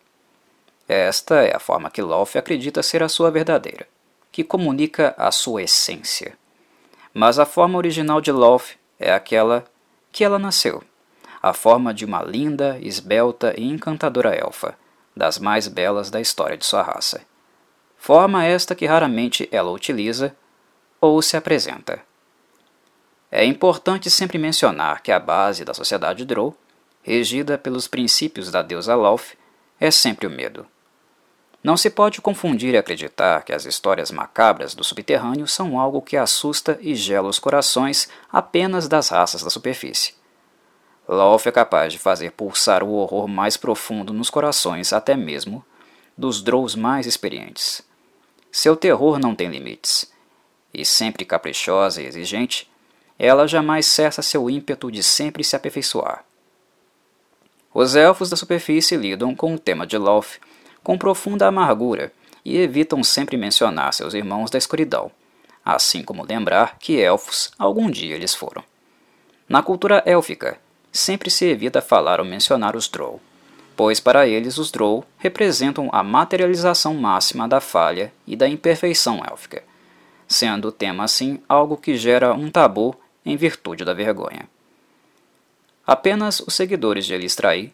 Esta 0.87 1.43
é 1.43 1.55
a 1.55 1.59
forma 1.59 1.91
que 1.91 2.01
Loth 2.01 2.37
acredita 2.37 2.81
ser 2.81 3.03
a 3.03 3.09
sua 3.09 3.29
verdadeira, 3.29 3.87
que 4.31 4.43
comunica 4.43 5.13
a 5.17 5.31
sua 5.31 5.63
essência. 5.63 6.37
Mas 7.13 7.39
a 7.39 7.45
forma 7.45 7.77
original 7.77 8.21
de 8.21 8.31
Loth 8.31 8.77
é 8.99 9.11
aquela 9.11 9.65
que 10.11 10.23
ela 10.23 10.39
nasceu, 10.39 10.83
a 11.41 11.53
forma 11.53 11.93
de 11.93 12.05
uma 12.05 12.23
linda, 12.23 12.77
esbelta 12.81 13.53
e 13.57 13.63
encantadora 13.63 14.33
elfa, 14.33 14.77
das 15.15 15.37
mais 15.39 15.67
belas 15.67 16.09
da 16.09 16.21
história 16.21 16.55
de 16.55 16.65
sua 16.65 16.81
raça. 16.81 17.21
Forma 17.97 18.45
esta 18.45 18.75
que 18.75 18.85
raramente 18.85 19.49
ela 19.51 19.71
utiliza 19.71 20.35
ou 21.01 21.21
se 21.21 21.35
apresenta. 21.35 22.01
É 23.29 23.43
importante 23.43 24.09
sempre 24.09 24.37
mencionar 24.37 25.01
que 25.01 25.11
a 25.11 25.19
base 25.19 25.65
da 25.65 25.73
sociedade 25.73 26.23
Drow, 26.25 26.55
regida 27.01 27.57
pelos 27.57 27.87
princípios 27.87 28.49
da 28.49 28.61
deusa 28.61 28.95
Loth, 28.95 29.35
é 29.79 29.91
sempre 29.91 30.27
o 30.27 30.29
medo. 30.29 30.65
Não 31.63 31.75
se 31.75 31.89
pode 31.89 32.21
confundir 32.21 32.73
e 32.73 32.77
acreditar 32.77 33.43
que 33.43 33.51
as 33.51 33.65
histórias 33.65 34.11
macabras 34.11 34.73
do 34.73 34.83
subterrâneo 34.83 35.47
são 35.47 35.77
algo 35.79 36.01
que 36.01 36.15
assusta 36.15 36.77
e 36.79 36.95
gela 36.95 37.27
os 37.27 37.39
corações 37.39 38.07
apenas 38.31 38.87
das 38.87 39.09
raças 39.09 39.43
da 39.43 39.49
superfície. 39.49 40.13
Loth 41.07 41.45
é 41.45 41.51
capaz 41.51 41.93
de 41.93 41.99
fazer 41.99 42.31
pulsar 42.31 42.83
o 42.83 42.91
horror 42.91 43.27
mais 43.27 43.57
profundo 43.57 44.13
nos 44.13 44.29
corações 44.29 44.93
até 44.93 45.15
mesmo 45.15 45.65
dos 46.17 46.41
Drows 46.41 46.75
mais 46.75 47.05
experientes. 47.05 47.86
Seu 48.51 48.75
terror 48.75 49.19
não 49.19 49.35
tem 49.35 49.49
limites, 49.49 50.11
e 50.73 50.85
sempre 50.85 51.25
caprichosa 51.25 52.01
e 52.01 52.05
exigente, 52.05 52.69
ela 53.19 53.47
jamais 53.47 53.85
cessa 53.85 54.21
seu 54.21 54.49
ímpeto 54.49 54.91
de 54.91 55.01
sempre 55.01 55.43
se 55.43 55.55
aperfeiçoar. 55.55 56.23
Os 57.73 57.95
elfos 57.95 58.29
da 58.29 58.35
superfície 58.35 58.95
lidam 58.95 59.35
com 59.35 59.53
o 59.53 59.59
tema 59.59 59.85
de 59.85 59.97
Loth 59.97 60.39
com 60.83 60.97
profunda 60.97 61.47
amargura 61.47 62.11
e 62.45 62.57
evitam 62.57 63.03
sempre 63.03 63.35
mencionar 63.35 63.93
seus 63.93 64.13
irmãos 64.13 64.49
da 64.49 64.57
escuridão, 64.57 65.11
assim 65.63 66.01
como 66.01 66.25
lembrar 66.25 66.77
que 66.79 66.99
elfos 66.99 67.51
algum 67.59 67.91
dia 67.91 68.15
eles 68.15 68.33
foram. 68.33 68.63
Na 69.49 69.61
cultura 69.61 70.01
élfica, 70.05 70.57
sempre 70.91 71.29
se 71.29 71.45
evita 71.45 71.81
falar 71.81 72.19
ou 72.19 72.25
mencionar 72.25 72.75
os 72.75 72.87
Drow, 72.87 73.19
pois 73.77 73.99
para 73.99 74.27
eles 74.27 74.57
os 74.57 74.71
Drow 74.71 75.05
representam 75.19 75.87
a 75.93 76.01
materialização 76.01 76.95
máxima 76.95 77.47
da 77.47 77.61
falha 77.61 78.11
e 78.25 78.35
da 78.35 78.49
imperfeição 78.49 79.23
élfica, 79.23 79.63
sendo 80.27 80.69
o 80.69 80.71
tema 80.71 81.03
assim 81.03 81.39
algo 81.47 81.77
que 81.77 81.95
gera 81.95 82.33
um 82.33 82.49
tabu 82.49 82.95
em 83.23 83.37
virtude 83.37 83.85
da 83.85 83.93
vergonha. 83.93 84.49
Apenas 85.85 86.39
os 86.39 86.55
seguidores 86.55 87.05
de 87.05 87.13
Elistraí, 87.13 87.71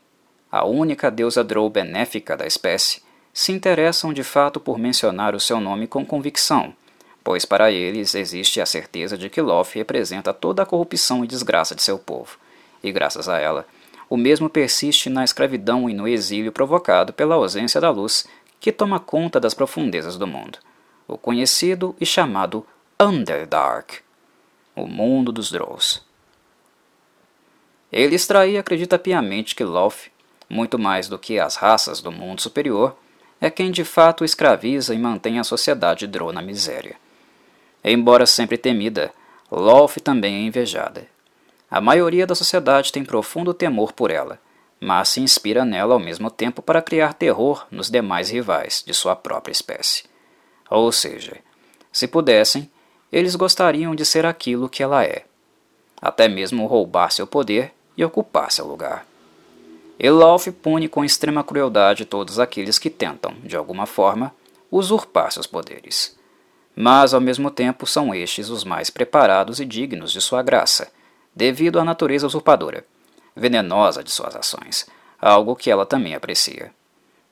a 0.51 0.65
única 0.65 1.09
deusa 1.09 1.41
Drow 1.41 1.69
benéfica 1.69 2.35
da 2.35 2.45
espécie, 2.45 3.01
se 3.33 3.53
interessam 3.53 4.11
de 4.11 4.23
fato 4.23 4.59
por 4.59 4.77
mencionar 4.77 5.33
o 5.33 5.39
seu 5.39 5.61
nome 5.61 5.87
com 5.87 6.05
convicção, 6.05 6.75
pois 7.23 7.45
para 7.45 7.71
eles 7.71 8.13
existe 8.13 8.59
a 8.59 8.65
certeza 8.65 9.17
de 9.17 9.29
que 9.29 9.41
Loth 9.41 9.69
representa 9.73 10.33
toda 10.33 10.63
a 10.63 10.65
corrupção 10.65 11.23
e 11.23 11.27
desgraça 11.27 11.73
de 11.73 11.81
seu 11.81 11.97
povo, 11.97 12.37
e 12.83 12.91
graças 12.91 13.29
a 13.29 13.39
ela, 13.39 13.65
o 14.13 14.17
mesmo 14.17 14.47
persiste 14.47 15.09
na 15.09 15.23
escravidão 15.23 15.89
e 15.89 15.93
no 15.95 16.07
exílio 16.07 16.51
provocado 16.51 17.11
pela 17.11 17.33
ausência 17.33 17.81
da 17.81 17.89
luz 17.89 18.27
que 18.59 18.71
toma 18.71 18.99
conta 18.99 19.39
das 19.39 19.55
profundezas 19.55 20.19
do 20.19 20.27
mundo, 20.27 20.59
o 21.07 21.17
conhecido 21.17 21.95
e 21.99 22.05
chamado 22.05 22.63
Underdark, 23.01 24.01
o 24.75 24.85
mundo 24.85 25.31
dos 25.31 25.51
Drows. 25.51 26.05
Ele 27.91 28.13
extraía 28.13 28.59
acredita 28.59 28.99
piamente 28.99 29.55
que 29.55 29.63
Loth, 29.63 30.11
muito 30.47 30.77
mais 30.77 31.07
do 31.07 31.17
que 31.17 31.39
as 31.39 31.55
raças 31.55 31.99
do 31.99 32.11
mundo 32.11 32.39
superior, 32.39 32.95
é 33.41 33.49
quem 33.49 33.71
de 33.71 33.83
fato 33.83 34.23
escraviza 34.23 34.93
e 34.93 34.99
mantém 34.99 35.39
a 35.39 35.43
sociedade 35.43 36.05
Drow 36.05 36.31
na 36.31 36.43
miséria. 36.43 36.97
Embora 37.83 38.27
sempre 38.27 38.59
temida, 38.59 39.11
Loth 39.49 39.95
também 40.03 40.35
é 40.35 40.41
invejada, 40.41 41.07
a 41.73 41.81
maioria 41.81 42.27
da 42.27 42.35
sociedade 42.35 42.91
tem 42.91 43.03
profundo 43.03 43.51
temor 43.51 43.93
por 43.93 44.11
ela, 44.11 44.39
mas 44.79 45.09
se 45.09 45.19
inspira 45.19 45.65
nela 45.65 45.95
ao 45.95 45.99
mesmo 45.99 46.29
tempo 46.29 46.61
para 46.61 46.83
criar 46.83 47.15
terror 47.15 47.65
nos 47.71 47.89
demais 47.89 48.29
rivais 48.29 48.83
de 48.85 48.93
sua 48.93 49.15
própria 49.15 49.51
espécie. 49.51 50.03
Ou 50.69 50.91
seja, 50.91 51.37
se 51.91 52.07
pudessem, 52.07 52.69
eles 53.11 53.35
gostariam 53.35 53.95
de 53.95 54.05
ser 54.05 54.23
aquilo 54.23 54.69
que 54.69 54.83
ela 54.83 55.03
é, 55.03 55.23
até 55.99 56.27
mesmo 56.27 56.67
roubar 56.67 57.11
seu 57.11 57.25
poder 57.25 57.73
e 57.97 58.05
ocupar 58.05 58.51
seu 58.51 58.67
lugar. 58.67 59.07
Elolf 59.97 60.49
pune 60.61 60.87
com 60.87 61.03
extrema 61.03 61.43
crueldade 61.43 62.05
todos 62.05 62.37
aqueles 62.37 62.77
que 62.77 62.91
tentam, 62.91 63.33
de 63.43 63.57
alguma 63.57 63.87
forma, 63.87 64.31
usurpar 64.69 65.31
seus 65.31 65.47
poderes. 65.47 66.15
Mas, 66.75 67.15
ao 67.15 67.21
mesmo 67.21 67.49
tempo, 67.49 67.87
são 67.87 68.13
estes 68.13 68.49
os 68.49 68.63
mais 68.63 68.91
preparados 68.91 69.59
e 69.59 69.65
dignos 69.65 70.11
de 70.11 70.21
sua 70.21 70.43
graça 70.43 70.91
devido 71.35 71.79
à 71.79 71.83
natureza 71.83 72.27
usurpadora, 72.27 72.85
venenosa 73.35 74.03
de 74.03 74.11
suas 74.11 74.35
ações, 74.35 74.87
algo 75.19 75.55
que 75.55 75.71
ela 75.71 75.85
também 75.85 76.15
aprecia. 76.15 76.71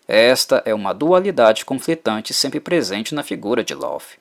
Esta 0.08 0.62
é 0.66 0.74
uma 0.74 0.94
dualidade 0.94 1.64
conflitante 1.64 2.34
sempre 2.34 2.60
presente 2.60 3.14
na 3.14 3.24
figura 3.24 3.64
de 3.64 3.74
Loth, 3.74 4.18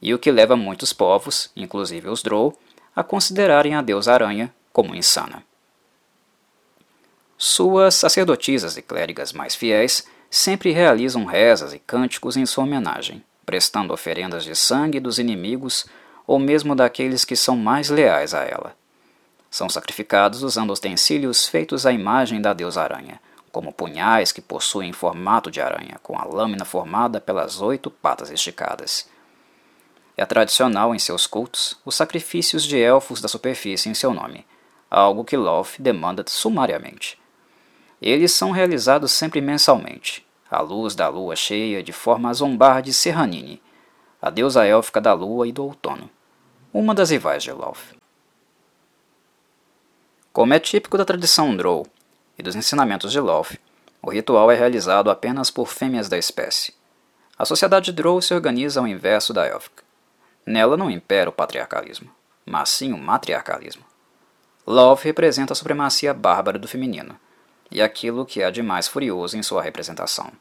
e 0.00 0.12
o 0.14 0.18
que 0.18 0.30
leva 0.30 0.56
muitos 0.56 0.92
povos, 0.92 1.50
inclusive 1.56 2.08
os 2.08 2.22
Drow, 2.22 2.56
a 2.94 3.02
considerarem 3.02 3.74
a 3.74 3.82
deusa 3.82 4.12
aranha 4.12 4.54
como 4.72 4.94
insana. 4.94 5.42
Suas 7.36 7.94
sacerdotisas 7.94 8.76
e 8.76 8.82
clérigas 8.82 9.32
mais 9.32 9.54
fiéis 9.54 10.06
sempre 10.30 10.72
realizam 10.72 11.24
rezas 11.24 11.72
e 11.72 11.78
cânticos 11.78 12.36
em 12.36 12.46
sua 12.46 12.64
homenagem, 12.64 13.22
prestando 13.44 13.92
oferendas 13.92 14.44
de 14.44 14.54
sangue 14.54 15.00
dos 15.00 15.18
inimigos 15.18 15.86
ou 16.26 16.38
mesmo 16.38 16.74
daqueles 16.74 17.24
que 17.24 17.36
são 17.36 17.56
mais 17.56 17.90
leais 17.90 18.34
a 18.34 18.42
ela. 18.44 18.74
São 19.54 19.68
sacrificados 19.68 20.42
usando 20.42 20.72
utensílios 20.72 21.46
feitos 21.46 21.86
à 21.86 21.92
imagem 21.92 22.42
da 22.42 22.52
deusa 22.52 22.82
aranha, 22.82 23.20
como 23.52 23.72
punhais 23.72 24.32
que 24.32 24.40
possuem 24.40 24.92
formato 24.92 25.48
de 25.48 25.60
aranha, 25.60 25.96
com 26.02 26.18
a 26.18 26.24
lâmina 26.24 26.64
formada 26.64 27.20
pelas 27.20 27.60
oito 27.60 27.88
patas 27.88 28.32
esticadas. 28.32 29.08
É 30.16 30.26
tradicional 30.26 30.92
em 30.92 30.98
seus 30.98 31.28
cultos 31.28 31.78
os 31.84 31.94
sacrifícios 31.94 32.64
de 32.64 32.76
elfos 32.76 33.20
da 33.20 33.28
superfície 33.28 33.88
em 33.88 33.94
seu 33.94 34.12
nome, 34.12 34.44
algo 34.90 35.24
que 35.24 35.36
Loth 35.36 35.76
demanda 35.78 36.24
sumariamente. 36.26 37.16
Eles 38.02 38.32
são 38.32 38.50
realizados 38.50 39.12
sempre 39.12 39.40
mensalmente, 39.40 40.26
à 40.50 40.60
luz 40.62 40.96
da 40.96 41.06
lua 41.06 41.36
cheia, 41.36 41.80
de 41.80 41.92
forma 41.92 42.28
a 42.28 42.32
zombar 42.32 42.82
de 42.82 42.92
Serranine, 42.92 43.62
a 44.20 44.30
deusa 44.30 44.66
élfica 44.66 45.00
da 45.00 45.12
lua 45.12 45.46
e 45.46 45.52
do 45.52 45.62
outono, 45.62 46.10
uma 46.72 46.92
das 46.92 47.10
rivais 47.10 47.44
de 47.44 47.52
Loth. 47.52 48.03
Como 50.34 50.52
é 50.52 50.58
típico 50.58 50.98
da 50.98 51.04
tradição 51.04 51.56
Drow 51.56 51.86
e 52.36 52.42
dos 52.42 52.56
ensinamentos 52.56 53.12
de 53.12 53.20
Loth, 53.20 53.56
o 54.02 54.10
ritual 54.10 54.50
é 54.50 54.56
realizado 54.56 55.08
apenas 55.08 55.48
por 55.48 55.68
fêmeas 55.68 56.08
da 56.08 56.18
espécie. 56.18 56.74
A 57.38 57.44
sociedade 57.44 57.92
Drow 57.92 58.20
se 58.20 58.34
organiza 58.34 58.80
ao 58.80 58.88
inverso 58.88 59.32
da 59.32 59.46
élfica. 59.46 59.84
Nela 60.44 60.76
não 60.76 60.90
impera 60.90 61.30
o 61.30 61.32
patriarcalismo, 61.32 62.10
mas 62.44 62.68
sim 62.70 62.92
o 62.92 62.98
matriarcalismo. 62.98 63.84
Loth 64.66 65.02
representa 65.04 65.52
a 65.52 65.56
supremacia 65.56 66.12
bárbara 66.12 66.58
do 66.58 66.66
feminino 66.66 67.16
e 67.70 67.80
aquilo 67.80 68.26
que 68.26 68.42
há 68.42 68.50
de 68.50 68.60
mais 68.60 68.88
furioso 68.88 69.38
em 69.38 69.42
sua 69.44 69.62
representação. 69.62 70.32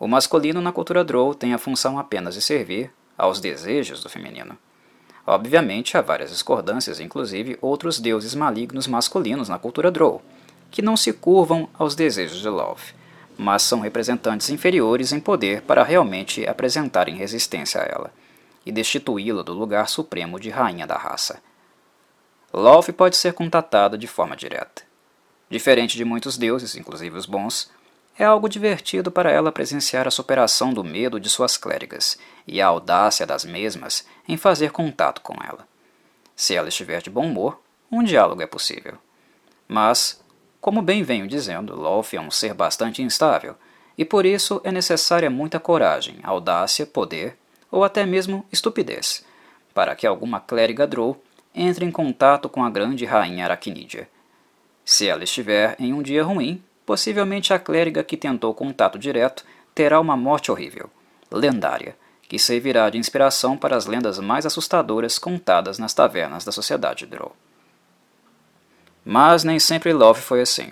O 0.00 0.08
masculino 0.08 0.60
na 0.60 0.72
cultura 0.72 1.04
Drow 1.04 1.32
tem 1.32 1.54
a 1.54 1.58
função 1.58 1.96
apenas 1.96 2.34
de 2.34 2.42
servir 2.42 2.92
aos 3.16 3.38
desejos 3.38 4.02
do 4.02 4.08
feminino. 4.08 4.58
Obviamente, 5.26 5.96
há 5.96 6.00
várias 6.00 6.30
discordâncias, 6.30 7.00
inclusive 7.00 7.58
outros 7.60 7.98
deuses 7.98 8.34
malignos 8.34 8.86
masculinos 8.86 9.48
na 9.48 9.58
cultura 9.58 9.90
Drow, 9.90 10.22
que 10.70 10.80
não 10.80 10.96
se 10.96 11.12
curvam 11.12 11.68
aos 11.76 11.96
desejos 11.96 12.38
de 12.38 12.48
Love, 12.48 12.94
mas 13.36 13.62
são 13.62 13.80
representantes 13.80 14.50
inferiores 14.50 15.12
em 15.12 15.18
poder 15.18 15.62
para 15.62 15.82
realmente 15.82 16.46
apresentarem 16.46 17.16
resistência 17.16 17.80
a 17.80 17.84
ela 17.84 18.12
e 18.64 18.70
destituí-la 18.70 19.42
do 19.42 19.52
lugar 19.52 19.88
supremo 19.88 20.38
de 20.38 20.48
rainha 20.48 20.86
da 20.86 20.96
raça. 20.96 21.40
Love 22.52 22.92
pode 22.92 23.16
ser 23.16 23.32
contatada 23.32 23.98
de 23.98 24.06
forma 24.06 24.36
direta. 24.36 24.82
Diferente 25.50 25.96
de 25.96 26.04
muitos 26.04 26.38
deuses, 26.38 26.76
inclusive 26.76 27.16
os 27.16 27.26
bons, 27.26 27.70
é 28.18 28.24
algo 28.24 28.48
divertido 28.48 29.10
para 29.10 29.30
ela 29.30 29.52
presenciar 29.52 30.06
a 30.06 30.10
superação 30.10 30.72
do 30.72 30.82
medo 30.82 31.20
de 31.20 31.28
suas 31.28 31.56
clérigas 31.56 32.18
e 32.46 32.60
a 32.60 32.66
audácia 32.66 33.26
das 33.26 33.44
mesmas 33.44 34.06
em 34.26 34.36
fazer 34.36 34.72
contato 34.72 35.20
com 35.20 35.34
ela. 35.42 35.66
Se 36.34 36.54
ela 36.54 36.68
estiver 36.68 37.02
de 37.02 37.10
bom 37.10 37.26
humor, 37.26 37.60
um 37.90 38.02
diálogo 38.02 38.42
é 38.42 38.46
possível. 38.46 38.94
Mas, 39.68 40.22
como 40.60 40.82
bem 40.82 41.02
venho 41.02 41.26
dizendo, 41.26 41.74
Lolf 41.74 42.14
é 42.14 42.20
um 42.20 42.30
ser 42.30 42.54
bastante 42.54 43.02
instável, 43.02 43.54
e 43.98 44.04
por 44.04 44.26
isso 44.26 44.60
é 44.64 44.72
necessária 44.72 45.30
muita 45.30 45.60
coragem, 45.60 46.18
audácia, 46.22 46.86
poder 46.86 47.36
ou 47.70 47.84
até 47.84 48.06
mesmo 48.06 48.44
estupidez, 48.52 49.24
para 49.74 49.94
que 49.94 50.06
alguma 50.06 50.40
clériga 50.40 50.86
Drow 50.86 51.20
entre 51.54 51.84
em 51.84 51.90
contato 51.90 52.48
com 52.48 52.62
a 52.62 52.70
grande 52.70 53.04
rainha 53.04 53.44
Aracnídea. 53.44 54.08
Se 54.84 55.08
ela 55.08 55.24
estiver 55.24 55.74
em 55.78 55.92
um 55.92 56.02
dia 56.02 56.22
ruim, 56.22 56.62
Possivelmente 56.86 57.52
a 57.52 57.58
clériga 57.58 58.04
que 58.04 58.16
tentou 58.16 58.54
contato 58.54 58.98
direto 58.98 59.44
terá 59.74 60.00
uma 60.00 60.16
morte 60.16 60.52
horrível, 60.52 60.88
lendária, 61.30 61.96
que 62.22 62.38
servirá 62.38 62.88
de 62.88 62.96
inspiração 62.96 63.58
para 63.58 63.76
as 63.76 63.86
lendas 63.86 64.20
mais 64.20 64.46
assustadoras 64.46 65.18
contadas 65.18 65.78
nas 65.78 65.92
tavernas 65.92 66.44
da 66.44 66.52
sociedade 66.52 67.04
Drow. 67.04 67.34
Mas 69.04 69.44
nem 69.44 69.58
sempre 69.58 69.92
Love 69.92 70.20
foi 70.20 70.40
assim. 70.40 70.70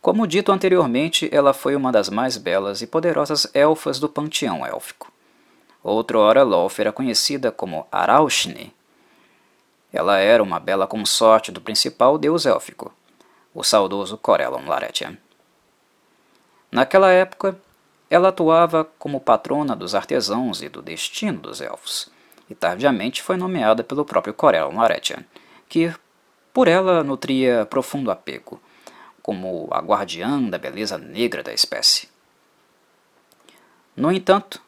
Como 0.00 0.26
dito 0.26 0.50
anteriormente, 0.50 1.28
ela 1.32 1.52
foi 1.52 1.76
uma 1.76 1.92
das 1.92 2.08
mais 2.08 2.36
belas 2.36 2.82
e 2.82 2.86
poderosas 2.86 3.46
elfas 3.54 3.98
do 3.98 4.08
panteão 4.08 4.66
élfico. 4.66 5.12
Outrora, 5.82 6.42
Lolf 6.42 6.78
era 6.78 6.92
conhecida 6.92 7.50
como 7.50 7.86
Araushne. 7.90 8.72
Ela 9.92 10.18
era 10.18 10.42
uma 10.42 10.60
bela 10.60 10.86
consorte 10.86 11.50
do 11.50 11.60
principal 11.60 12.18
deus 12.18 12.46
élfico, 12.46 12.92
o 13.54 13.62
saudoso 13.64 14.16
Corellon 14.16 14.66
Laretian. 14.66 15.16
Naquela 16.70 17.10
época, 17.10 17.58
ela 18.08 18.28
atuava 18.28 18.84
como 18.98 19.20
patrona 19.20 19.74
dos 19.74 19.94
artesãos 19.94 20.62
e 20.62 20.68
do 20.68 20.82
destino 20.82 21.40
dos 21.40 21.60
elfos, 21.60 22.10
e 22.48 22.54
tardiamente 22.54 23.22
foi 23.22 23.36
nomeada 23.36 23.84
pelo 23.84 24.04
próprio 24.04 24.34
Corellon 24.34 24.76
Laretian, 24.76 25.24
que 25.68 25.94
por 26.52 26.68
ela 26.68 27.04
nutria 27.04 27.66
profundo 27.66 28.10
apego, 28.10 28.60
como 29.22 29.68
a 29.70 29.80
guardiã 29.80 30.42
da 30.42 30.58
beleza 30.58 30.98
negra 30.98 31.42
da 31.42 31.52
espécie. 31.52 32.08
No 33.96 34.10
entanto, 34.10 34.60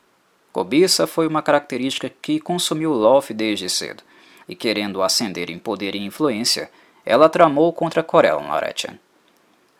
cobiça 0.52 1.06
foi 1.06 1.26
uma 1.26 1.42
característica 1.42 2.08
que 2.08 2.38
consumiu 2.38 2.92
Loth 2.92 3.32
desde 3.32 3.68
cedo, 3.68 4.02
e 4.48 4.54
querendo 4.54 5.02
ascender 5.02 5.50
em 5.50 5.58
poder 5.58 5.94
e 5.94 6.04
influência, 6.04 6.70
ela 7.04 7.28
tramou 7.28 7.72
contra 7.72 8.02
Corellon 8.02 8.48
Laretian. 8.48 8.98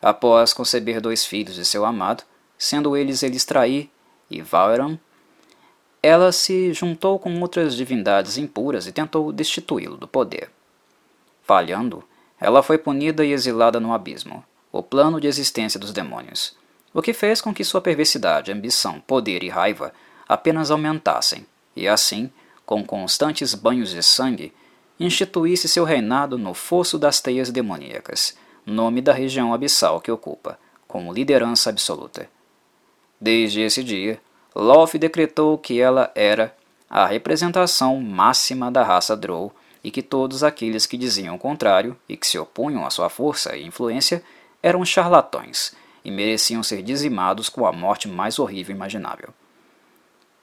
Após 0.00 0.52
conceber 0.52 1.00
dois 1.00 1.24
filhos 1.24 1.54
de 1.54 1.64
seu 1.64 1.84
amado, 1.84 2.24
sendo 2.58 2.96
eles 2.96 3.22
Elistraí 3.22 3.90
e 4.30 4.42
Valron, 4.42 4.96
ela 6.02 6.32
se 6.32 6.72
juntou 6.72 7.18
com 7.18 7.40
outras 7.40 7.76
divindades 7.76 8.36
impuras 8.36 8.86
e 8.86 8.92
tentou 8.92 9.32
destituí-lo 9.32 9.96
do 9.96 10.08
poder. 10.08 10.50
Falhando, 11.42 12.02
ela 12.40 12.62
foi 12.62 12.76
punida 12.76 13.24
e 13.24 13.32
exilada 13.32 13.78
no 13.78 13.92
abismo, 13.92 14.44
o 14.72 14.82
plano 14.82 15.20
de 15.20 15.28
existência 15.28 15.78
dos 15.78 15.92
demônios, 15.92 16.56
o 16.92 17.00
que 17.00 17.12
fez 17.12 17.40
com 17.40 17.54
que 17.54 17.62
sua 17.62 17.80
perversidade, 17.80 18.50
ambição, 18.50 19.00
poder 19.00 19.44
e 19.44 19.48
raiva 19.48 19.92
apenas 20.28 20.70
aumentassem, 20.70 21.46
e 21.76 21.86
assim, 21.86 22.32
com 22.66 22.84
constantes 22.84 23.54
banhos 23.54 23.90
de 23.90 24.02
sangue, 24.02 24.52
instituísse 24.98 25.68
seu 25.68 25.84
reinado 25.84 26.38
no 26.38 26.54
Fosso 26.54 26.98
das 26.98 27.20
Teias 27.20 27.50
Demoníacas, 27.50 28.36
nome 28.64 29.00
da 29.00 29.12
região 29.12 29.52
abissal 29.52 30.00
que 30.00 30.10
ocupa, 30.10 30.58
como 30.86 31.12
liderança 31.12 31.70
absoluta. 31.70 32.28
Desde 33.20 33.60
esse 33.60 33.82
dia, 33.82 34.20
Loth 34.54 34.98
decretou 34.98 35.56
que 35.56 35.80
ela 35.80 36.10
era 36.14 36.54
a 36.88 37.06
representação 37.06 38.00
máxima 38.00 38.70
da 38.70 38.82
raça 38.82 39.16
Drow 39.16 39.52
e 39.82 39.90
que 39.90 40.02
todos 40.02 40.44
aqueles 40.44 40.86
que 40.86 40.98
diziam 40.98 41.34
o 41.34 41.38
contrário 41.38 41.96
e 42.08 42.16
que 42.16 42.26
se 42.26 42.38
opunham 42.38 42.84
à 42.84 42.90
sua 42.90 43.08
força 43.08 43.56
e 43.56 43.66
influência 43.66 44.22
eram 44.62 44.84
charlatões 44.84 45.74
e 46.04 46.10
mereciam 46.10 46.62
ser 46.62 46.82
dizimados 46.82 47.48
com 47.48 47.66
a 47.66 47.72
morte 47.72 48.08
mais 48.08 48.38
horrível 48.38 48.74
imaginável. 48.74 49.30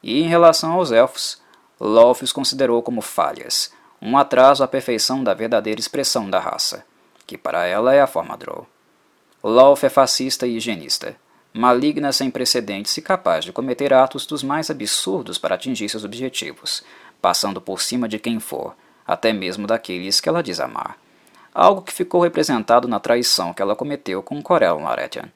E 0.01 0.21
em 0.21 0.27
relação 0.27 0.73
aos 0.73 0.91
elfos, 0.91 1.41
Loth 1.79 2.21
os 2.23 2.31
considerou 2.31 2.81
como 2.81 3.01
falhas, 3.01 3.71
um 4.01 4.17
atraso 4.17 4.63
à 4.63 4.67
perfeição 4.67 5.23
da 5.23 5.33
verdadeira 5.33 5.79
expressão 5.79 6.29
da 6.29 6.39
raça, 6.39 6.85
que 7.27 7.37
para 7.37 7.65
ela 7.65 7.93
é 7.93 8.01
a 8.01 8.07
forma 8.07 8.37
Drow. 8.37 8.67
Lolf 9.43 9.83
é 9.83 9.89
fascista 9.89 10.47
e 10.47 10.57
higienista, 10.57 11.15
maligna 11.53 12.11
sem 12.11 12.29
precedentes 12.29 12.95
e 12.97 13.01
capaz 13.01 13.43
de 13.43 13.51
cometer 13.51 13.93
atos 13.93 14.25
dos 14.25 14.43
mais 14.43 14.69
absurdos 14.69 15.37
para 15.37 15.55
atingir 15.55 15.89
seus 15.89 16.03
objetivos, 16.03 16.83
passando 17.21 17.59
por 17.59 17.81
cima 17.81 18.07
de 18.07 18.19
quem 18.19 18.39
for, 18.39 18.75
até 19.05 19.33
mesmo 19.33 19.67
daqueles 19.67 20.21
que 20.21 20.29
ela 20.29 20.43
diz 20.43 20.59
amar. 20.59 20.97
Algo 21.53 21.81
que 21.81 21.93
ficou 21.93 22.21
representado 22.21 22.87
na 22.87 22.99
traição 22.99 23.53
que 23.53 23.61
ela 23.61 23.75
cometeu 23.75 24.21
com 24.21 24.41
Corel 24.41 24.79
Laretian. 24.79 25.31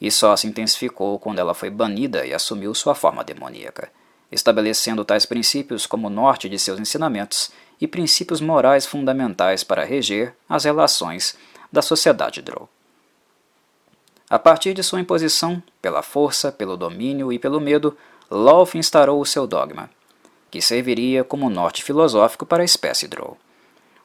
E 0.00 0.10
só 0.10 0.36
se 0.36 0.46
intensificou 0.46 1.18
quando 1.18 1.38
ela 1.38 1.54
foi 1.54 1.70
banida 1.70 2.26
e 2.26 2.34
assumiu 2.34 2.74
sua 2.74 2.94
forma 2.94 3.24
demoníaca, 3.24 3.90
estabelecendo 4.30 5.04
tais 5.04 5.24
princípios 5.24 5.86
como 5.86 6.10
norte 6.10 6.48
de 6.48 6.58
seus 6.58 6.78
ensinamentos 6.78 7.50
e 7.80 7.86
princípios 7.86 8.40
morais 8.40 8.86
fundamentais 8.86 9.64
para 9.64 9.84
reger 9.84 10.34
as 10.48 10.64
relações 10.64 11.36
da 11.72 11.82
sociedade 11.82 12.40
Drow. 12.40 12.68
A 14.30 14.38
partir 14.38 14.74
de 14.74 14.82
sua 14.82 15.00
imposição, 15.00 15.62
pela 15.82 16.02
força, 16.02 16.50
pelo 16.50 16.76
domínio 16.76 17.32
e 17.32 17.38
pelo 17.38 17.60
medo, 17.60 17.96
Lolth 18.30 18.74
instaurou 18.74 19.20
o 19.20 19.26
seu 19.26 19.46
dogma, 19.46 19.90
que 20.50 20.62
serviria 20.62 21.22
como 21.22 21.50
norte 21.50 21.82
filosófico 21.82 22.46
para 22.46 22.62
a 22.62 22.64
espécie 22.64 23.06
Drow. 23.06 23.36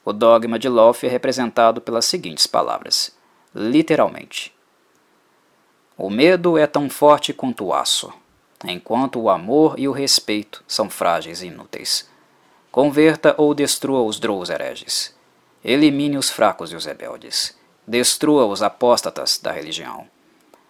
O 0.03 0.11
dogma 0.11 0.57
de 0.57 0.67
Lolth 0.67 1.03
é 1.03 1.07
representado 1.07 1.79
pelas 1.79 2.05
seguintes 2.05 2.47
palavras, 2.47 3.15
literalmente. 3.53 4.53
O 5.95 6.09
medo 6.09 6.57
é 6.57 6.65
tão 6.65 6.89
forte 6.89 7.33
quanto 7.33 7.65
o 7.65 7.73
aço, 7.73 8.11
enquanto 8.65 9.19
o 9.19 9.29
amor 9.29 9.77
e 9.77 9.87
o 9.87 9.91
respeito 9.91 10.63
são 10.67 10.89
frágeis 10.89 11.41
e 11.41 11.47
inúteis. 11.47 12.08
Converta 12.71 13.33
ou 13.35 13.55
destrua 13.55 14.03
os 14.03 14.19
Drows 14.19 14.51
hereges. 14.51 15.15
Elimine 15.65 16.19
os 16.19 16.29
fracos 16.29 16.71
e 16.71 16.75
os 16.75 16.85
rebeldes. 16.85 17.57
Destrua 17.87 18.45
os 18.45 18.61
apóstatas 18.61 19.39
da 19.39 19.51
religião. 19.51 20.07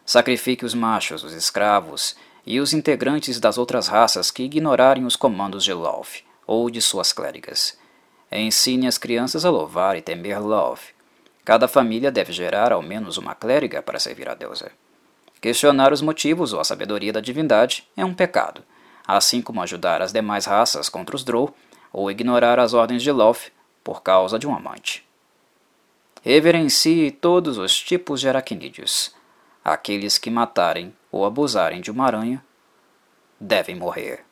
Sacrifique 0.05 0.63
os 0.63 0.73
machos, 0.73 1.25
os 1.25 1.33
escravos 1.33 2.15
e 2.45 2.61
os 2.61 2.71
integrantes 2.71 3.37
das 3.37 3.57
outras 3.57 3.89
raças 3.89 4.31
que 4.31 4.43
ignorarem 4.43 5.05
os 5.05 5.17
comandos 5.17 5.61
de 5.61 5.73
Lolth 5.73 6.23
ou 6.47 6.69
de 6.69 6.81
suas 6.81 7.11
clérigas. 7.11 7.77
Ensine 8.31 8.87
as 8.87 8.97
crianças 8.97 9.43
a 9.43 9.49
louvar 9.49 9.97
e 9.97 10.01
temer 10.01 10.39
Lolth. 10.41 10.93
Cada 11.43 11.67
família 11.67 12.09
deve 12.09 12.31
gerar 12.31 12.71
ao 12.71 12.81
menos 12.81 13.17
uma 13.17 13.35
clériga 13.35 13.81
para 13.81 13.99
servir 13.99 14.29
a 14.29 14.35
deusa. 14.35 14.71
Questionar 15.41 15.91
os 15.91 16.01
motivos 16.01 16.53
ou 16.53 16.61
a 16.61 16.63
sabedoria 16.63 17.11
da 17.11 17.19
divindade 17.19 17.85
é 17.97 18.05
um 18.05 18.13
pecado, 18.13 18.63
assim 19.05 19.41
como 19.41 19.61
ajudar 19.61 20.01
as 20.01 20.13
demais 20.13 20.45
raças 20.45 20.87
contra 20.87 21.15
os 21.15 21.25
Drow 21.25 21.53
ou 21.91 22.09
ignorar 22.09 22.59
as 22.59 22.73
ordens 22.73 23.01
de 23.01 23.11
Loth 23.11 23.51
por 23.83 24.01
causa 24.01 24.37
de 24.37 24.47
um 24.47 24.55
amante. 24.55 25.07
Reverencie 26.21 27.11
todos 27.11 27.57
os 27.57 27.79
tipos 27.79 28.19
de 28.19 28.29
aracnídeos. 28.29 29.15
Aqueles 29.63 30.17
que 30.17 30.29
matarem 30.29 30.95
ou 31.11 31.25
abusarem 31.25 31.81
de 31.81 31.89
uma 31.89 32.05
aranha 32.05 32.43
devem 33.39 33.75
morrer. 33.75 34.25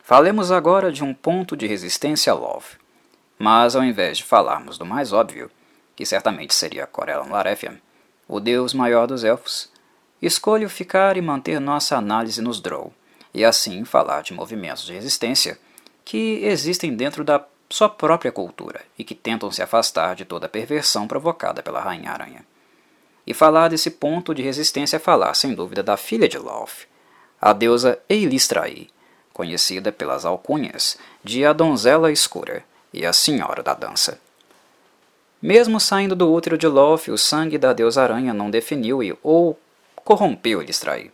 Falemos 0.00 0.50
agora 0.50 0.92
de 0.92 1.02
um 1.02 1.14
ponto 1.14 1.56
de 1.56 1.66
resistência 1.66 2.32
a 2.32 2.36
Love. 2.36 2.76
Mas 3.38 3.74
ao 3.74 3.82
invés 3.82 4.18
de 4.18 4.24
falarmos 4.24 4.78
do 4.78 4.84
mais 4.84 5.12
óbvio, 5.12 5.50
que 5.96 6.04
certamente 6.04 6.54
seria 6.54 6.86
Corellon 6.86 7.30
Larethian, 7.30 7.80
o 8.28 8.38
deus 8.38 8.74
maior 8.74 9.06
dos 9.06 9.24
elfos, 9.24 9.72
escolho 10.20 10.68
ficar 10.68 11.16
e 11.16 11.20
manter 11.20 11.60
nossa 11.60 11.96
análise 11.96 12.40
nos 12.40 12.60
Drow 12.60 12.92
e 13.34 13.44
assim 13.44 13.84
falar 13.84 14.22
de 14.22 14.34
movimentos 14.34 14.84
de 14.84 14.92
resistência 14.92 15.58
que 16.04 16.40
existem 16.44 16.94
dentro 16.94 17.24
da 17.24 17.44
sua 17.70 17.88
própria 17.88 18.30
cultura 18.30 18.82
e 18.98 19.04
que 19.04 19.14
tentam 19.14 19.50
se 19.50 19.62
afastar 19.62 20.14
de 20.14 20.24
toda 20.24 20.46
a 20.46 20.48
perversão 20.48 21.08
provocada 21.08 21.62
pela 21.62 21.80
Rainha 21.80 22.10
Aranha. 22.10 22.44
E 23.26 23.32
falar 23.32 23.68
desse 23.68 23.90
ponto 23.90 24.34
de 24.34 24.42
resistência 24.42 24.96
é 24.96 24.98
falar, 24.98 25.32
sem 25.34 25.54
dúvida, 25.54 25.82
da 25.82 25.96
filha 25.96 26.28
de 26.28 26.36
Loth, 26.36 26.86
a 27.40 27.52
deusa 27.52 27.98
Eilistraí, 28.08 28.90
conhecida 29.32 29.90
pelas 29.90 30.24
alcunhas 30.24 30.98
de 31.24 31.44
a 31.46 31.52
Donzela 31.52 32.12
Escura 32.12 32.64
e 32.92 33.06
a 33.06 33.12
Senhora 33.12 33.62
da 33.62 33.74
Dança. 33.74 34.20
Mesmo 35.40 35.80
saindo 35.80 36.14
do 36.14 36.30
útero 36.32 36.58
de 36.58 36.68
Loth, 36.68 37.08
o 37.08 37.16
sangue 37.16 37.58
da 37.58 37.72
deusa 37.72 38.02
aranha 38.02 38.34
não 38.34 38.50
definiu 38.50 39.02
e 39.02 39.16
ou 39.22 39.58
corrompeu 39.96 40.60
Elistraí. 40.60 41.10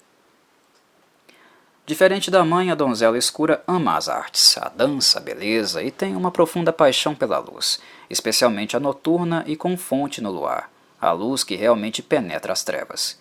Diferente 1.89 2.31
da 2.31 2.45
mãe, 2.45 2.71
a 2.71 2.75
donzela 2.75 3.17
escura 3.17 3.65
ama 3.67 3.97
as 3.97 4.11
artes, 4.11 4.59
a 4.59 4.69
dança, 4.69 5.19
a 5.19 5.23
beleza 5.23 5.83
e 5.83 5.91
tem 5.91 6.15
uma 6.15 6.31
profunda 6.31 6.71
paixão 6.71 7.15
pela 7.15 7.39
luz, 7.39 7.81
especialmente 8.11 8.77
a 8.77 8.81
noturna 8.81 9.43
e 9.47 9.57
com 9.57 9.75
fonte 9.75 10.21
no 10.21 10.31
luar, 10.31 10.71
a 11.01 11.13
luz 11.13 11.43
que 11.43 11.57
realmente 11.57 12.03
penetra 12.03 12.53
as 12.53 12.63
trevas. 12.63 13.19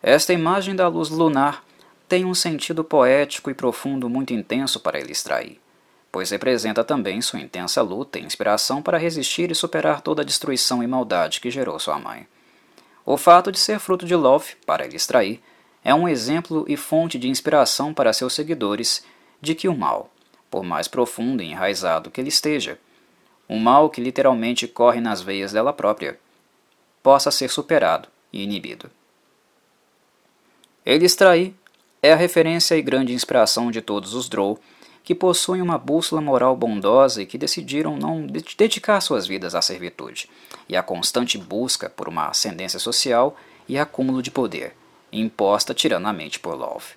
Esta 0.00 0.32
imagem 0.32 0.76
da 0.76 0.86
luz 0.86 1.08
lunar 1.08 1.64
tem 2.08 2.24
um 2.24 2.34
sentido 2.34 2.84
poético 2.84 3.50
e 3.50 3.54
profundo 3.54 4.08
muito 4.08 4.32
intenso 4.32 4.78
para 4.78 5.00
Elistraí, 5.00 5.58
pois 6.12 6.30
representa 6.30 6.84
também 6.84 7.20
sua 7.20 7.40
intensa 7.40 7.82
luta 7.82 8.20
e 8.20 8.24
inspiração 8.24 8.80
para 8.80 8.96
resistir 8.96 9.50
e 9.50 9.56
superar 9.56 10.02
toda 10.02 10.22
a 10.22 10.24
destruição 10.24 10.84
e 10.84 10.86
maldade 10.86 11.40
que 11.40 11.50
gerou 11.50 11.80
sua 11.80 11.98
mãe. 11.98 12.28
O 13.04 13.16
fato 13.16 13.50
de 13.50 13.58
ser 13.58 13.80
fruto 13.80 14.06
de 14.06 14.14
Love, 14.14 14.54
para 14.64 14.86
Elistraí, 14.86 15.42
é 15.84 15.94
um 15.94 16.08
exemplo 16.08 16.64
e 16.68 16.76
fonte 16.76 17.18
de 17.18 17.28
inspiração 17.28 17.94
para 17.94 18.12
seus 18.12 18.32
seguidores 18.34 19.04
de 19.40 19.54
que 19.54 19.68
o 19.68 19.76
mal, 19.76 20.10
por 20.50 20.64
mais 20.64 20.88
profundo 20.88 21.42
e 21.42 21.46
enraizado 21.46 22.10
que 22.10 22.20
ele 22.20 22.28
esteja, 22.28 22.78
um 23.48 23.58
mal 23.58 23.88
que 23.88 24.00
literalmente 24.00 24.68
corre 24.68 25.00
nas 25.00 25.22
veias 25.22 25.52
dela 25.52 25.72
própria, 25.72 26.18
possa 27.02 27.30
ser 27.30 27.48
superado 27.48 28.08
e 28.32 28.42
inibido. 28.42 28.90
Ele 30.84 31.06
extrair 31.06 31.54
é 32.02 32.12
a 32.12 32.16
referência 32.16 32.76
e 32.76 32.82
grande 32.82 33.12
inspiração 33.12 33.70
de 33.70 33.80
todos 33.80 34.14
os 34.14 34.28
Drow 34.28 34.58
que 35.02 35.14
possuem 35.14 35.62
uma 35.62 35.78
bússola 35.78 36.20
moral 36.20 36.54
bondosa 36.54 37.22
e 37.22 37.26
que 37.26 37.38
decidiram 37.38 37.96
não 37.96 38.26
dedicar 38.26 39.00
suas 39.00 39.26
vidas 39.26 39.54
à 39.54 39.62
servitude 39.62 40.28
e 40.68 40.76
à 40.76 40.82
constante 40.82 41.38
busca 41.38 41.88
por 41.88 42.08
uma 42.08 42.26
ascendência 42.28 42.78
social 42.78 43.34
e 43.66 43.78
acúmulo 43.78 44.22
de 44.22 44.30
poder, 44.30 44.76
imposta 45.12 45.74
tiranamente 45.74 46.38
por 46.38 46.54
Love. 46.54 46.94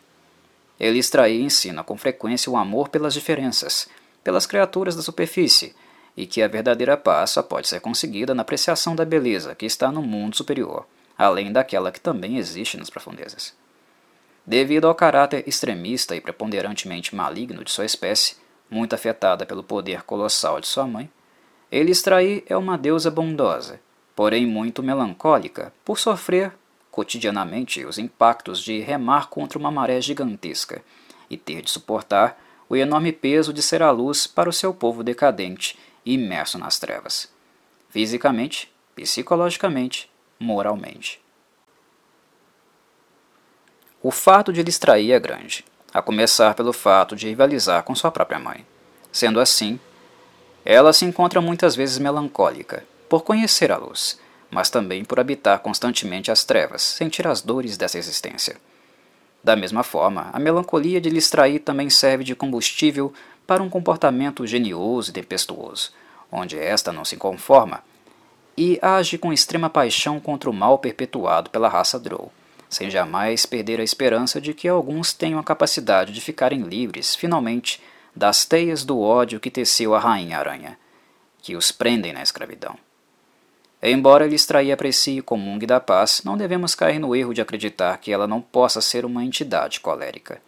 Ele 0.80 1.00
extrai 1.00 1.34
e 1.34 1.42
ensina 1.42 1.84
com 1.84 1.98
frequência 1.98 2.52
o 2.52 2.58
amor 2.58 2.90
pelas 2.90 3.14
diferenças, 3.14 3.88
pelas 4.24 4.46
criaturas 4.46 4.96
da 4.96 5.02
superfície, 5.02 5.76
e 6.16 6.26
que 6.26 6.42
a 6.42 6.48
verdadeira 6.48 6.98
paz 6.98 7.32
só 7.32 7.44
pode 7.44 7.68
ser 7.68 7.80
conseguida 7.80 8.34
na 8.34 8.42
apreciação 8.42 8.96
da 8.96 9.06
beleza 9.06 9.56
que 9.56 9.66
está 9.66 9.92
no 9.92 10.02
mundo 10.02 10.36
superior, 10.36 10.86
além 11.18 11.52
daquela 11.52 11.92
que 11.92 12.02
também 12.02 12.38
existe 12.38 12.78
nas 12.78 12.90
profundezas. 12.90 13.54
Devido 14.46 14.88
ao 14.88 14.96
caráter 14.96 15.48
extremista 15.48 16.16
e 16.16 16.22
preponderantemente 16.22 17.16
maligno 17.16 17.64
de 17.64 17.72
sua 17.72 17.86
espécie, 17.86 18.36
muito 18.70 18.94
afetada 18.94 19.46
pelo 19.46 19.64
poder 19.64 20.04
colossal 20.04 20.60
de 20.60 20.68
sua 20.68 20.88
mãe, 20.88 21.10
Elistraí 21.72 22.44
é 22.48 22.58
uma 22.58 22.78
deusa 22.78 23.10
bondosa, 23.10 23.80
porém 24.16 24.46
muito 24.46 24.84
melancólica 24.84 25.72
por 25.86 25.98
sofrer 25.98 26.52
cotidianamente 26.92 27.86
os 27.86 27.98
impactos 27.98 28.62
de 28.62 28.80
remar 28.82 29.30
contra 29.30 29.58
uma 29.58 29.72
maré 29.72 30.02
gigantesca 30.02 30.84
e 31.30 31.38
ter 31.38 31.62
de 31.62 31.72
suportar 31.72 32.38
o 32.70 32.76
enorme 32.76 33.12
peso 33.12 33.54
de 33.54 33.62
ser 33.62 33.82
a 33.82 33.90
luz 33.90 34.28
para 34.28 34.50
o 34.50 34.54
seu 34.54 34.74
povo 34.74 35.04
decadente 35.04 35.80
e 36.06 36.14
imerso 36.14 36.58
nas 36.58 36.78
trevas, 36.78 37.32
fisicamente, 37.90 38.72
psicologicamente, 38.96 40.10
moralmente. 40.40 41.22
O 44.04 44.12
fato 44.12 44.52
de 44.52 44.64
lhe 44.64 44.70
extrair 44.70 45.12
é 45.12 45.20
grande, 45.20 45.66
a 45.94 46.02
começar 46.02 46.54
pelo 46.56 46.74
fato 46.74 47.16
de 47.16 47.28
rivalizar 47.28 47.84
com 47.84 47.96
sua 47.96 48.12
própria 48.12 48.40
mãe. 48.40 48.66
Sendo 49.12 49.40
assim, 49.40 49.80
ela 50.64 50.94
se 50.94 51.06
encontra 51.06 51.42
muitas 51.42 51.76
vezes 51.76 51.98
melancólica 51.98 52.86
por 53.10 53.24
conhecer 53.24 53.72
a 53.72 53.78
luz 53.78 54.21
mas 54.52 54.70
também 54.70 55.04
por 55.04 55.20
habitar 55.20 55.60
constantemente 55.60 56.30
as 56.30 56.44
trevas, 56.44 56.82
sentir 56.82 57.26
as 57.26 57.42
dores 57.42 57.78
dessa 57.78 57.98
existência. 57.98 58.58
Da 59.44 59.56
mesma 59.56 59.82
forma, 59.82 60.30
a 60.32 60.40
melancolia 60.40 61.02
de 61.02 61.10
lhe 61.10 61.18
extrair 61.18 61.60
também 61.60 61.90
serve 61.90 62.24
de 62.24 62.36
combustível 62.36 63.12
para 63.48 63.64
um 63.64 63.70
comportamento 63.70 64.46
genioso 64.46 65.10
e 65.10 65.14
tempestuoso, 65.14 65.92
onde 66.32 66.60
esta 66.60 66.92
não 66.92 67.04
se 67.04 67.18
conforma 67.18 67.82
e 68.58 68.78
age 68.82 69.18
com 69.18 69.32
extrema 69.32 69.70
paixão 69.70 70.20
contra 70.20 70.50
o 70.50 70.54
mal 70.54 70.78
perpetuado 70.78 71.50
pela 71.50 71.70
raça 71.70 72.00
Drow, 72.00 72.32
sem 72.70 72.90
jamais 72.90 73.46
perder 73.46 73.80
a 73.80 73.84
esperança 73.84 74.40
de 74.40 74.54
que 74.54 74.68
alguns 74.68 75.14
tenham 75.14 75.40
a 75.40 75.44
capacidade 75.44 76.14
de 76.14 76.22
ficarem 76.22 76.62
livres, 76.62 77.16
finalmente, 77.16 77.82
das 78.16 78.46
teias 78.46 78.84
do 78.84 79.00
ódio 79.00 79.40
que 79.40 79.50
teceu 79.50 79.96
a 79.96 80.00
Rainha 80.00 80.38
Aranha, 80.38 80.78
que 81.42 81.56
os 81.56 81.72
prendem 81.72 82.14
na 82.14 82.22
escravidão. 82.22 82.78
Embora 83.84 84.28
lhe 84.28 84.36
extraia 84.36 84.78
para 84.78 84.92
si 84.92 85.22
comungue 85.22 85.66
da 85.66 85.80
paz, 85.80 86.22
não 86.24 86.38
devemos 86.38 86.76
cair 86.76 87.00
no 87.00 87.16
erro 87.16 87.34
de 87.34 87.42
acreditar 87.42 87.98
que 87.98 88.12
ela 88.12 88.28
não 88.28 88.40
possa 88.40 88.80
ser 88.80 89.06
uma 89.06 89.26
entidade 89.26 89.80
colérica. 89.80 90.40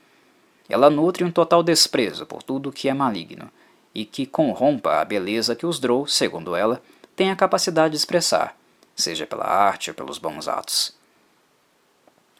Ela 0.69 0.89
nutre 0.89 1.23
um 1.23 1.31
total 1.31 1.63
desprezo 1.63 2.27
por 2.27 2.43
tudo 2.43 2.71
que 2.71 2.87
é 2.87 2.93
maligno, 2.93 3.49
e 3.93 4.05
que 4.05 4.27
corrompa 4.27 5.01
a 5.01 5.05
beleza 5.05 5.55
que 5.55 5.65
os 5.65 5.79
Drow, 5.79 6.07
segundo 6.07 6.55
ela, 6.55 6.81
têm 7.15 7.31
a 7.31 7.35
capacidade 7.35 7.93
de 7.93 7.97
expressar, 7.97 8.55
seja 8.95 9.25
pela 9.25 9.45
arte 9.45 9.89
ou 9.89 9.95
pelos 9.95 10.19
bons 10.19 10.47
atos. 10.47 10.95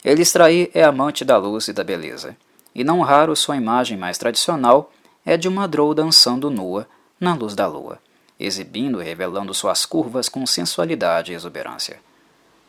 Elistraí 0.06 0.70
é 0.76 0.84
amante 0.84 1.26
da 1.26 1.38
luz 1.38 1.68
e 1.68 1.74
da 1.74 1.84
beleza, 1.84 2.38
e 2.74 2.84
não 2.84 3.02
raro 3.02 3.36
sua 3.36 3.58
imagem 3.58 3.98
mais 3.98 4.20
tradicional 4.20 4.92
é 5.26 5.38
de 5.38 5.48
uma 5.48 5.68
Drow 5.68 5.94
dançando 5.96 6.52
nua 6.52 6.88
na 7.20 7.34
luz 7.34 7.56
da 7.56 7.66
lua 7.66 8.00
exibindo 8.46 9.02
e 9.02 9.06
revelando 9.06 9.54
suas 9.54 9.86
curvas 9.86 10.30
com 10.30 10.46
sensualidade 10.46 11.32
e 11.32 11.36
exuberância. 11.36 12.00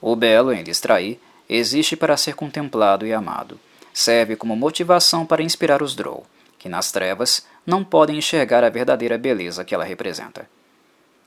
O 0.00 0.14
belo 0.14 0.52
em 0.52 0.62
distrair 0.62 1.20
existe 1.48 1.96
para 1.96 2.16
ser 2.16 2.34
contemplado 2.34 3.06
e 3.06 3.12
amado. 3.12 3.58
Serve 3.92 4.37
como 4.37 4.56
motivação 4.56 5.24
para 5.24 5.42
inspirar 5.42 5.82
os 5.82 5.94
Drow, 5.94 6.26
que 6.58 6.68
nas 6.68 6.90
trevas 6.90 7.46
não 7.66 7.84
podem 7.84 8.18
enxergar 8.18 8.64
a 8.64 8.68
verdadeira 8.68 9.16
beleza 9.16 9.64
que 9.64 9.74
ela 9.74 9.84
representa. 9.84 10.48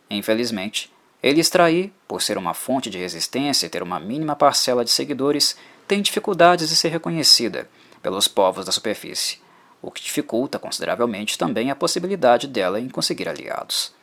Infelizmente, 0.10 0.91
ele 1.21 1.41
extrair, 1.41 1.91
por 2.07 2.21
ser 2.21 2.38
uma 2.38 2.53
fonte 2.53 2.89
de 2.89 2.97
resistência 2.97 3.65
e 3.65 3.69
ter 3.69 3.81
uma 3.81 3.99
mínima 3.99 4.36
parcela 4.36 4.86
de 4.86 4.91
seguidores, 4.91 5.57
tem 5.88 6.01
dificuldades 6.01 6.69
de 6.69 6.75
ser 6.75 6.89
reconhecida 6.89 7.69
pelos 8.01 8.27
povos 8.27 8.65
da 8.65 8.71
superfície, 8.71 9.39
o 9.81 9.89
que 9.89 10.03
dificulta 10.03 10.60
consideravelmente 10.60 11.38
também 11.38 11.71
a 11.71 11.75
possibilidade 11.75 12.47
dela 12.47 12.79
em 12.79 12.89
conseguir 12.89 13.27
aliados. 13.27 13.96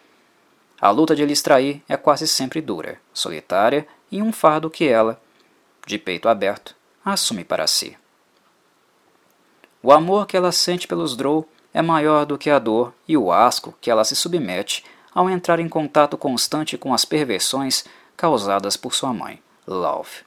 A 0.80 0.90
luta 0.90 1.14
de 1.14 1.24
lhe 1.24 1.32
extrair 1.32 1.82
é 1.88 1.96
quase 1.96 2.26
sempre 2.26 2.60
dura, 2.60 3.00
solitária 3.12 3.86
e 4.10 4.20
um 4.20 4.32
fardo 4.32 4.70
que 4.70 4.86
ela, 4.86 5.20
de 5.86 5.98
peito 5.98 6.28
aberto, 6.28 6.74
assume 7.04 7.44
para 7.44 7.66
si. 7.66 7.96
O 9.82 9.92
amor 9.92 10.26
que 10.26 10.36
ela 10.36 10.50
sente 10.50 10.88
pelos 10.88 11.16
Drow 11.16 11.48
é 11.72 11.82
maior 11.82 12.24
do 12.24 12.38
que 12.38 12.48
a 12.48 12.58
dor 12.58 12.94
e 13.06 13.16
o 13.16 13.30
asco 13.30 13.74
que 13.80 13.90
ela 13.90 14.04
se 14.04 14.16
submete 14.16 14.84
ao 15.14 15.28
entrar 15.30 15.60
em 15.60 15.68
contato 15.68 16.16
constante 16.16 16.76
com 16.76 16.92
as 16.92 17.04
perversões 17.04 17.84
causadas 18.16 18.76
por 18.76 18.94
sua 18.94 19.12
mãe, 19.12 19.40
Love. 19.66 20.24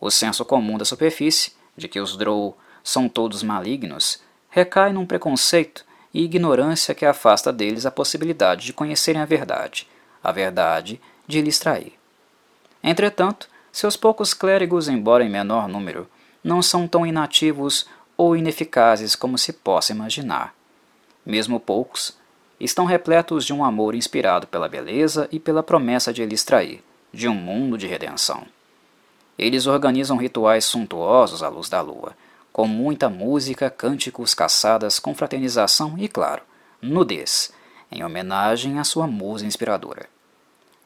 O 0.00 0.10
senso 0.10 0.44
comum 0.44 0.76
da 0.76 0.84
superfície, 0.84 1.52
de 1.76 1.88
que 1.88 2.00
os 2.00 2.16
Drow 2.16 2.56
são 2.82 3.08
todos 3.08 3.42
malignos, 3.42 4.20
recai 4.50 4.92
num 4.92 5.06
preconceito 5.06 5.84
e 6.12 6.22
ignorância 6.22 6.94
que 6.94 7.06
afasta 7.06 7.52
deles 7.52 7.86
a 7.86 7.90
possibilidade 7.90 8.66
de 8.66 8.72
conhecerem 8.72 9.20
a 9.20 9.24
verdade, 9.24 9.88
a 10.22 10.30
verdade 10.30 11.00
de 11.26 11.40
lhes 11.40 11.58
trair. 11.58 11.92
Entretanto, 12.82 13.48
seus 13.70 13.96
poucos 13.96 14.34
clérigos, 14.34 14.88
embora 14.88 15.24
em 15.24 15.30
menor 15.30 15.68
número, 15.68 16.08
não 16.44 16.60
são 16.60 16.86
tão 16.86 17.06
inativos 17.06 17.86
ou 18.16 18.36
ineficazes 18.36 19.14
como 19.14 19.38
se 19.38 19.52
possa 19.52 19.92
imaginar. 19.92 20.54
Mesmo 21.24 21.58
poucos, 21.58 22.16
estão 22.60 22.84
repletos 22.84 23.44
de 23.44 23.52
um 23.52 23.64
amor 23.64 23.94
inspirado 23.94 24.46
pela 24.46 24.68
beleza 24.68 25.28
e 25.32 25.40
pela 25.40 25.62
promessa 25.62 26.12
de 26.12 26.24
lhes 26.26 26.44
trair, 26.44 26.82
de 27.12 27.28
um 27.28 27.34
mundo 27.34 27.78
de 27.78 27.86
redenção. 27.86 28.44
Eles 29.38 29.66
organizam 29.66 30.16
rituais 30.16 30.64
suntuosos 30.64 31.42
à 31.42 31.48
luz 31.48 31.68
da 31.68 31.80
lua, 31.80 32.14
com 32.52 32.66
muita 32.66 33.08
música, 33.08 33.70
cânticos, 33.70 34.34
caçadas, 34.34 34.98
confraternização 34.98 35.96
e, 35.98 36.08
claro, 36.08 36.42
nudez, 36.80 37.52
em 37.90 38.04
homenagem 38.04 38.78
à 38.78 38.84
sua 38.84 39.06
musa 39.06 39.46
inspiradora. 39.46 40.08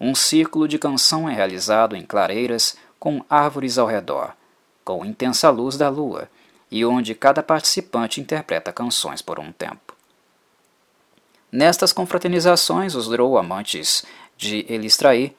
Um 0.01 0.15
círculo 0.15 0.69
de 0.69 0.79
canção 0.79 1.29
é 1.29 1.35
realizado 1.35 1.97
em 1.97 2.03
clareiras 2.03 2.77
com 2.99 3.25
árvores 3.29 3.79
ao 3.79 3.87
redor, 3.87 4.35
com 4.85 5.05
intensa 5.05 5.51
luz 5.51 5.77
da 5.77 5.89
lua, 5.89 6.29
e 6.71 6.85
onde 6.85 7.15
cada 7.15 7.43
participante 7.43 8.21
interpreta 8.21 8.73
canções 8.73 9.23
por 9.23 9.39
um 9.39 9.53
tempo. 9.53 9.95
Nestas 11.51 11.93
confraternizações, 11.93 12.95
os 12.95 13.09
Drow 13.09 13.39
amantes 13.39 14.05
de 14.37 14.67
Elistraí 14.69 15.35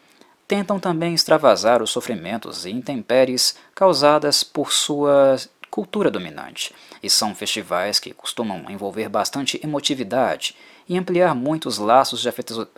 tentam 0.48 0.80
também 0.80 1.14
extravasar 1.14 1.84
os 1.84 1.92
sofrimentos 1.92 2.66
e 2.66 2.72
intempéries 2.72 3.56
causadas 3.76 4.44
por 4.44 4.72
suas 4.72 5.50
cultura 5.78 6.10
dominante, 6.10 6.74
e 7.04 7.08
são 7.08 7.36
festivais 7.36 8.00
que 8.00 8.12
costumam 8.12 8.66
envolver 8.68 9.08
bastante 9.08 9.62
emotividade 9.64 10.56
e 10.90 10.98
ampliar 10.98 11.36
muito 11.36 11.70
os 11.70 11.78
laços 11.78 12.20
de 12.20 12.30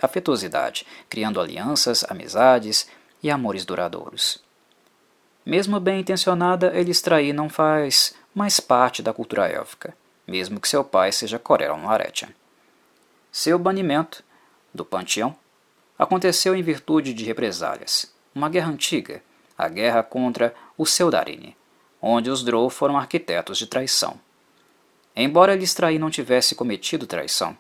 afetuosidade, 0.02 0.86
criando 1.10 1.40
alianças, 1.40 2.04
amizades 2.10 2.90
e 3.24 3.32
amores 3.32 3.64
duradouros. 3.64 4.44
Mesmo 5.46 5.80
bem 5.80 6.02
intencionada, 6.02 6.78
Elistraí 6.78 7.32
não 7.32 7.48
faz 7.48 8.14
mais 8.36 8.60
parte 8.60 9.02
da 9.02 9.14
cultura 9.14 9.48
élfica, 9.48 9.96
mesmo 10.28 10.60
que 10.60 10.68
seu 10.68 10.84
pai 10.84 11.14
seja 11.14 11.40
Corellon 11.40 11.86
Laretian. 11.86 12.28
Seu 13.32 13.58
banimento 13.58 14.22
do 14.74 14.84
panteão 14.84 15.34
aconteceu 15.98 16.54
em 16.54 16.62
virtude 16.62 17.14
de 17.14 17.24
represálias, 17.24 18.14
uma 18.36 18.50
guerra 18.50 18.72
antiga, 18.72 19.24
a 19.58 19.70
guerra 19.70 20.04
contra 20.04 20.54
o 20.78 20.86
Seudarine, 20.86 21.56
onde 22.02 22.30
os 22.30 22.44
Drow 22.44 22.70
foram 22.70 22.98
arquitetos 22.98 23.58
de 23.58 23.68
traição. 23.68 24.20
Embora 25.16 25.54
Elistraí 25.54 26.00
não 26.00 26.10
tivesse 26.10 26.56
cometido 26.56 27.06
traição, 27.06 27.58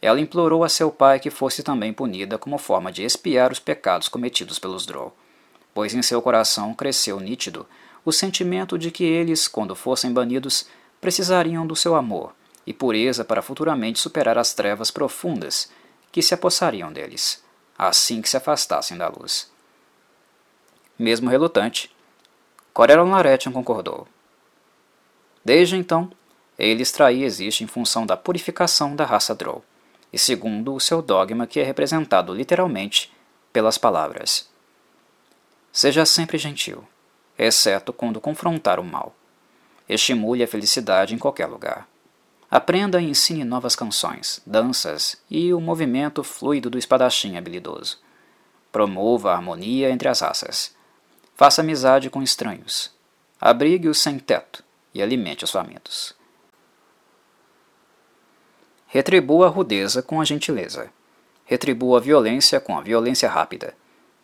ela 0.00 0.20
implorou 0.20 0.62
a 0.62 0.68
seu 0.68 0.90
pai 0.90 1.18
que 1.18 1.30
fosse 1.30 1.62
também 1.62 1.92
punida 1.92 2.36
como 2.36 2.58
forma 2.58 2.92
de 2.92 3.02
expiar 3.02 3.50
os 3.50 3.58
pecados 3.58 4.08
cometidos 4.08 4.58
pelos 4.58 4.84
Drow, 4.84 5.16
pois 5.72 5.94
em 5.94 6.02
seu 6.02 6.20
coração 6.20 6.74
cresceu 6.74 7.18
nítido 7.18 7.66
o 8.04 8.12
sentimento 8.12 8.78
de 8.78 8.90
que 8.90 9.02
eles, 9.02 9.48
quando 9.48 9.74
fossem 9.74 10.12
banidos, 10.12 10.66
precisariam 11.00 11.66
do 11.66 11.74
seu 11.74 11.94
amor 11.94 12.34
e 12.66 12.72
pureza 12.72 13.24
para 13.24 13.42
futuramente 13.42 13.98
superar 13.98 14.36
as 14.36 14.52
trevas 14.52 14.90
profundas 14.90 15.70
que 16.12 16.22
se 16.22 16.34
apossariam 16.34 16.92
deles, 16.92 17.42
assim 17.78 18.20
que 18.20 18.28
se 18.28 18.36
afastassem 18.36 18.96
da 18.96 19.08
luz. 19.08 19.50
Mesmo 20.98 21.30
relutante, 21.30 21.93
Corellon 22.74 23.08
Laretian 23.08 23.52
concordou. 23.52 24.08
Desde 25.44 25.76
então, 25.76 26.10
ele 26.58 26.82
extrair 26.82 27.22
existe 27.22 27.62
em 27.62 27.68
função 27.68 28.04
da 28.04 28.16
purificação 28.16 28.96
da 28.96 29.04
raça 29.04 29.32
Drow, 29.32 29.64
e 30.12 30.18
segundo 30.18 30.74
o 30.74 30.80
seu 30.80 31.00
dogma 31.00 31.46
que 31.46 31.60
é 31.60 31.62
representado 31.62 32.34
literalmente 32.34 33.12
pelas 33.52 33.78
palavras. 33.78 34.50
Seja 35.72 36.04
sempre 36.04 36.36
gentil, 36.36 36.82
exceto 37.38 37.92
quando 37.92 38.20
confrontar 38.20 38.80
o 38.80 38.84
mal. 38.84 39.14
Estimule 39.88 40.42
a 40.42 40.48
felicidade 40.48 41.14
em 41.14 41.18
qualquer 41.18 41.46
lugar. 41.46 41.86
Aprenda 42.50 43.00
e 43.00 43.08
ensine 43.08 43.44
novas 43.44 43.76
canções, 43.76 44.42
danças 44.44 45.16
e 45.30 45.54
o 45.54 45.60
movimento 45.60 46.24
fluido 46.24 46.68
do 46.68 46.78
espadachim 46.78 47.36
habilidoso. 47.36 48.00
Promova 48.72 49.30
a 49.30 49.36
harmonia 49.36 49.90
entre 49.90 50.08
as 50.08 50.20
raças. 50.20 50.74
Faça 51.36 51.62
amizade 51.62 52.08
com 52.08 52.22
estranhos. 52.22 52.92
Abrigue-os 53.40 53.98
sem 54.00 54.18
teto 54.18 54.62
e 54.94 55.02
alimente 55.02 55.42
os 55.44 55.50
famintos. 55.50 56.14
Retribua 58.86 59.46
a 59.46 59.50
rudeza 59.50 60.00
com 60.00 60.20
a 60.20 60.24
gentileza. 60.24 60.90
Retribua 61.44 61.98
a 61.98 62.00
violência 62.00 62.60
com 62.60 62.78
a 62.78 62.80
violência 62.80 63.28
rápida, 63.28 63.74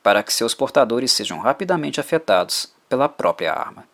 para 0.00 0.22
que 0.22 0.32
seus 0.32 0.54
portadores 0.54 1.10
sejam 1.10 1.40
rapidamente 1.40 1.98
afetados 1.98 2.72
pela 2.88 3.08
própria 3.08 3.52
arma. 3.52 3.84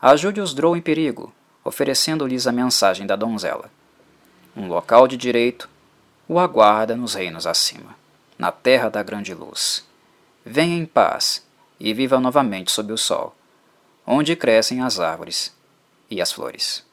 Ajude 0.00 0.40
os 0.40 0.54
Drow 0.54 0.76
em 0.76 0.80
perigo, 0.80 1.34
oferecendo-lhes 1.64 2.46
a 2.46 2.52
mensagem 2.52 3.04
da 3.04 3.16
donzela. 3.16 3.68
Um 4.56 4.68
local 4.68 5.08
de 5.08 5.16
direito 5.16 5.68
o 6.28 6.38
aguarda 6.38 6.94
nos 6.94 7.14
reinos 7.14 7.46
acima, 7.46 7.96
na 8.38 8.52
terra 8.52 8.88
da 8.88 9.02
grande 9.02 9.34
luz. 9.34 9.84
Venha 10.44 10.76
em 10.76 10.86
paz 10.86 11.44
e 11.82 11.92
viva 11.92 12.18
novamente 12.18 12.70
sob 12.70 12.92
o 12.92 12.96
sol, 12.96 13.36
onde 14.06 14.36
crescem 14.36 14.80
as 14.80 14.98
árvores 14.98 15.54
e 16.08 16.22
as 16.22 16.32
flores. 16.32 16.86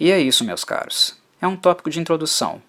E 0.00 0.10
é 0.10 0.18
isso, 0.18 0.44
meus 0.44 0.64
caros 0.64 1.20
é 1.42 1.46
um 1.46 1.56
tópico 1.56 1.90
de 1.90 1.98
introdução, 1.98 2.62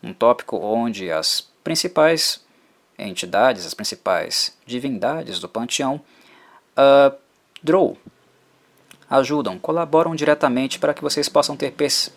um 0.00 0.14
tópico 0.14 0.56
onde 0.56 1.10
as 1.10 1.40
principais 1.64 2.40
entidades, 2.96 3.66
as 3.66 3.74
principais 3.74 4.56
divindades 4.64 5.40
do 5.40 5.48
panteão, 5.48 6.00
uh, 6.78 7.96
ajudam, 9.10 9.58
colaboram 9.58 10.14
diretamente 10.14 10.78
para 10.78 10.94
que 10.94 11.02
vocês 11.02 11.28
possam 11.28 11.56
ter 11.56 11.72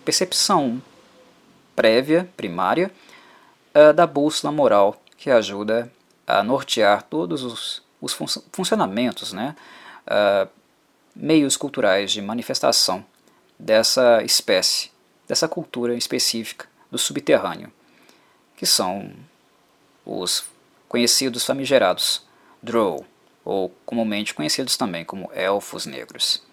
percepção 0.06 0.80
prévia, 1.76 2.30
primária, 2.38 2.92
uh, 3.74 3.92
da 3.92 4.06
bússola 4.06 4.54
moral 4.54 5.02
que 5.18 5.32
ajuda 5.32 5.92
a 6.28 6.44
nortear 6.44 7.02
todos 7.02 7.44
os, 7.44 7.83
os 8.04 8.12
fun 8.14 8.28
funcionamentos, 8.52 9.32
né, 9.32 9.56
uh, 10.06 10.50
meios 11.16 11.56
culturais 11.56 12.12
de 12.12 12.22
manifestação 12.22 13.06
dessa 13.58 14.22
espécie 14.24 14.92
dessa 15.26 15.48
cultura 15.48 15.96
específica 15.96 16.68
do 16.92 16.98
subterrâneo, 16.98 17.72
que 18.58 18.66
são 18.66 19.10
os 20.06 20.46
conhecidos 20.90 21.46
famigerados 21.46 22.28
Drow, 22.62 23.06
ou 23.46 23.70
comumente 23.86 24.34
conhecidos 24.34 24.76
também 24.76 25.06
como 25.06 25.32
Elfos 25.34 25.86
Negros. 25.86 26.44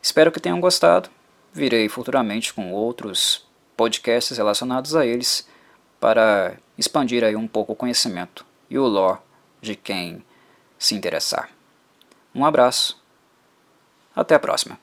Espero 0.00 0.30
que 0.30 0.40
tenham 0.40 0.60
gostado. 0.60 1.10
Virei 1.52 1.88
futuramente 1.88 2.54
com 2.54 2.72
outros 2.72 3.46
podcasts 3.76 4.36
relacionados 4.36 4.94
a 4.94 5.04
eles 5.04 5.46
para 5.98 6.56
expandir 6.76 7.24
aí 7.24 7.34
um 7.34 7.48
pouco 7.48 7.72
o 7.72 7.76
conhecimento 7.76 8.46
e 8.70 8.78
o 8.78 8.86
lore 8.86 9.18
de 9.60 9.74
quem 9.74 10.24
se 10.78 10.94
interessar. 10.94 11.50
Um 12.34 12.44
abraço. 12.44 13.02
Até 14.14 14.34
a 14.34 14.38
próxima. 14.38 14.78